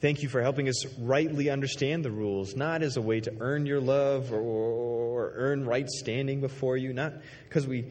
Thank 0.00 0.22
you 0.22 0.28
for 0.28 0.42
helping 0.42 0.68
us 0.68 0.84
rightly 0.98 1.48
understand 1.50 2.04
the 2.04 2.10
rules, 2.10 2.54
not 2.54 2.82
as 2.82 2.96
a 2.96 3.00
way 3.00 3.20
to 3.20 3.32
earn 3.40 3.64
your 3.64 3.80
love 3.80 4.32
or, 4.32 4.40
or 4.40 5.32
earn 5.34 5.64
right 5.64 5.88
standing 5.88 6.40
before 6.40 6.76
you, 6.76 6.92
not 6.92 7.14
because 7.48 7.66
we 7.66 7.86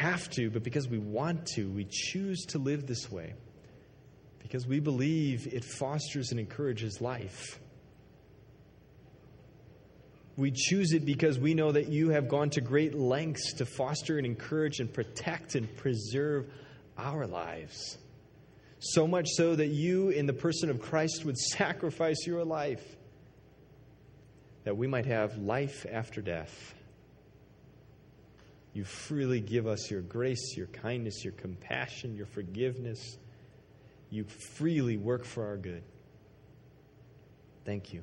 have 0.00 0.30
to, 0.30 0.50
but 0.50 0.62
because 0.62 0.88
we 0.88 0.98
want 0.98 1.46
to. 1.54 1.68
We 1.68 1.86
choose 1.88 2.46
to 2.48 2.58
live 2.58 2.86
this 2.86 3.10
way 3.12 3.34
because 4.42 4.66
we 4.66 4.80
believe 4.80 5.46
it 5.52 5.62
fosters 5.62 6.30
and 6.30 6.40
encourages 6.40 7.00
life. 7.02 7.60
We 10.36 10.52
choose 10.52 10.92
it 10.94 11.04
because 11.04 11.38
we 11.38 11.52
know 11.52 11.72
that 11.72 11.88
you 11.88 12.10
have 12.10 12.28
gone 12.28 12.48
to 12.50 12.62
great 12.62 12.94
lengths 12.94 13.52
to 13.54 13.66
foster 13.66 14.16
and 14.16 14.26
encourage 14.26 14.80
and 14.80 14.90
protect 14.90 15.54
and 15.54 15.76
preserve 15.76 16.50
our 16.96 17.26
lives. 17.26 17.98
So 18.78 19.06
much 19.06 19.26
so 19.28 19.54
that 19.54 19.68
you, 19.68 20.08
in 20.08 20.24
the 20.24 20.32
person 20.32 20.70
of 20.70 20.80
Christ, 20.80 21.26
would 21.26 21.36
sacrifice 21.58 22.26
your 22.26 22.42
life 22.42 22.82
that 24.64 24.78
we 24.78 24.86
might 24.86 25.06
have 25.06 25.36
life 25.36 25.84
after 25.90 26.22
death. 26.22 26.74
You 28.72 28.84
freely 28.84 29.40
give 29.40 29.66
us 29.66 29.90
your 29.90 30.00
grace, 30.00 30.56
your 30.56 30.68
kindness, 30.68 31.24
your 31.24 31.32
compassion, 31.32 32.14
your 32.14 32.26
forgiveness. 32.26 33.18
You 34.10 34.24
freely 34.24 34.96
work 34.96 35.24
for 35.24 35.46
our 35.46 35.56
good. 35.56 35.82
Thank 37.64 37.92
you. 37.92 38.02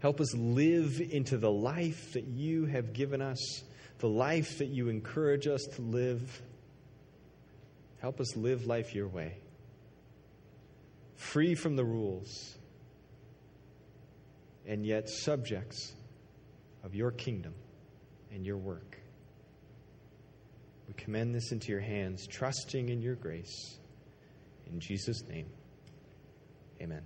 Help 0.00 0.20
us 0.20 0.34
live 0.34 1.00
into 1.00 1.38
the 1.38 1.50
life 1.50 2.12
that 2.12 2.26
you 2.26 2.66
have 2.66 2.92
given 2.92 3.22
us, 3.22 3.62
the 3.98 4.08
life 4.08 4.58
that 4.58 4.68
you 4.68 4.88
encourage 4.88 5.46
us 5.46 5.62
to 5.76 5.82
live. 5.82 6.42
Help 8.00 8.20
us 8.20 8.36
live 8.36 8.66
life 8.66 8.94
your 8.94 9.08
way, 9.08 9.38
free 11.16 11.54
from 11.54 11.74
the 11.74 11.84
rules, 11.84 12.54
and 14.66 14.84
yet 14.84 15.08
subjects 15.08 15.94
of 16.82 16.94
your 16.94 17.10
kingdom 17.10 17.54
and 18.34 18.44
your 18.44 18.58
work. 18.58 18.98
We 20.88 20.94
commend 20.94 21.34
this 21.34 21.52
into 21.52 21.68
your 21.68 21.80
hands, 21.80 22.26
trusting 22.26 22.88
in 22.88 23.00
your 23.00 23.14
grace. 23.14 23.78
In 24.66 24.80
Jesus' 24.80 25.22
name, 25.28 25.46
amen. 26.82 27.02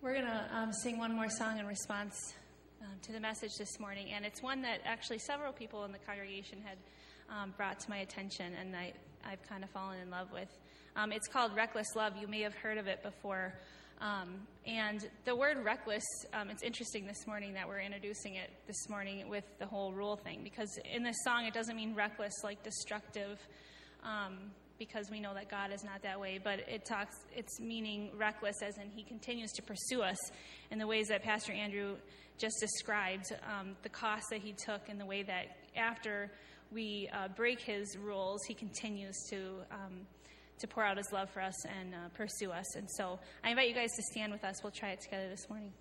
We're 0.00 0.14
going 0.14 0.24
to 0.24 0.48
um, 0.52 0.72
sing 0.72 0.98
one 0.98 1.14
more 1.14 1.28
song 1.28 1.58
in 1.58 1.66
response 1.66 2.32
um, 2.80 2.98
to 3.02 3.12
the 3.12 3.20
message 3.20 3.50
this 3.58 3.78
morning, 3.78 4.08
and 4.14 4.24
it's 4.24 4.42
one 4.42 4.62
that 4.62 4.80
actually 4.86 5.18
several 5.18 5.52
people 5.52 5.84
in 5.84 5.92
the 5.92 5.98
congregation 5.98 6.58
had 6.64 6.78
um, 7.28 7.52
brought 7.56 7.78
to 7.80 7.90
my 7.90 7.98
attention, 7.98 8.54
and 8.58 8.74
I, 8.74 8.94
I've 9.24 9.46
kind 9.46 9.62
of 9.62 9.68
fallen 9.70 10.00
in 10.00 10.10
love 10.10 10.32
with. 10.32 10.48
Um, 10.96 11.12
it's 11.12 11.28
called 11.28 11.54
Reckless 11.54 11.94
Love. 11.94 12.14
You 12.18 12.26
may 12.26 12.40
have 12.40 12.54
heard 12.54 12.78
of 12.78 12.86
it 12.86 13.02
before. 13.02 13.54
Um, 14.00 14.46
and 14.66 15.06
the 15.26 15.36
word 15.36 15.62
reckless, 15.62 16.04
um, 16.32 16.48
it's 16.48 16.62
interesting 16.62 17.06
this 17.06 17.26
morning 17.26 17.52
that 17.52 17.68
we're 17.68 17.80
introducing 17.80 18.36
it 18.36 18.50
this 18.66 18.88
morning 18.88 19.28
with 19.28 19.44
the 19.58 19.66
whole 19.66 19.92
rule 19.92 20.16
thing, 20.16 20.40
because 20.42 20.78
in 20.90 21.02
this 21.02 21.16
song 21.22 21.44
it 21.44 21.52
doesn't 21.52 21.76
mean 21.76 21.94
reckless 21.94 22.32
like 22.42 22.62
destructive, 22.62 23.38
um, 24.02 24.38
because 24.78 25.10
we 25.10 25.20
know 25.20 25.34
that 25.34 25.50
God 25.50 25.70
is 25.70 25.84
not 25.84 26.02
that 26.02 26.18
way, 26.18 26.40
but 26.42 26.60
it 26.60 26.86
talks, 26.86 27.14
it's 27.36 27.60
meaning 27.60 28.10
reckless 28.16 28.62
as 28.62 28.78
in 28.78 28.88
He 28.88 29.02
continues 29.02 29.52
to 29.52 29.62
pursue 29.62 30.00
us 30.00 30.18
in 30.70 30.78
the 30.78 30.86
ways 30.86 31.08
that 31.08 31.22
Pastor 31.22 31.52
Andrew 31.52 31.96
just 32.38 32.56
described, 32.58 33.26
um, 33.44 33.76
the 33.82 33.90
cost 33.90 34.24
that 34.30 34.40
He 34.40 34.54
took, 34.64 34.88
and 34.88 34.98
the 34.98 35.04
way 35.04 35.22
that 35.22 35.58
after 35.76 36.32
we 36.72 37.10
uh, 37.12 37.28
break 37.36 37.60
His 37.60 37.98
rules, 37.98 38.40
He 38.48 38.54
continues 38.54 39.16
to 39.28 39.56
um, 39.70 40.06
to 40.60 40.66
pour 40.66 40.84
out 40.84 40.96
his 40.96 41.12
love 41.12 41.30
for 41.30 41.40
us 41.40 41.64
and 41.64 41.94
uh, 41.94 42.08
pursue 42.14 42.50
us. 42.50 42.76
And 42.76 42.88
so 42.90 43.18
I 43.42 43.50
invite 43.50 43.68
you 43.68 43.74
guys 43.74 43.90
to 43.96 44.02
stand 44.02 44.32
with 44.32 44.44
us. 44.44 44.62
We'll 44.62 44.72
try 44.72 44.90
it 44.90 45.00
together 45.00 45.28
this 45.28 45.48
morning. 45.48 45.72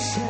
No 0.00 0.29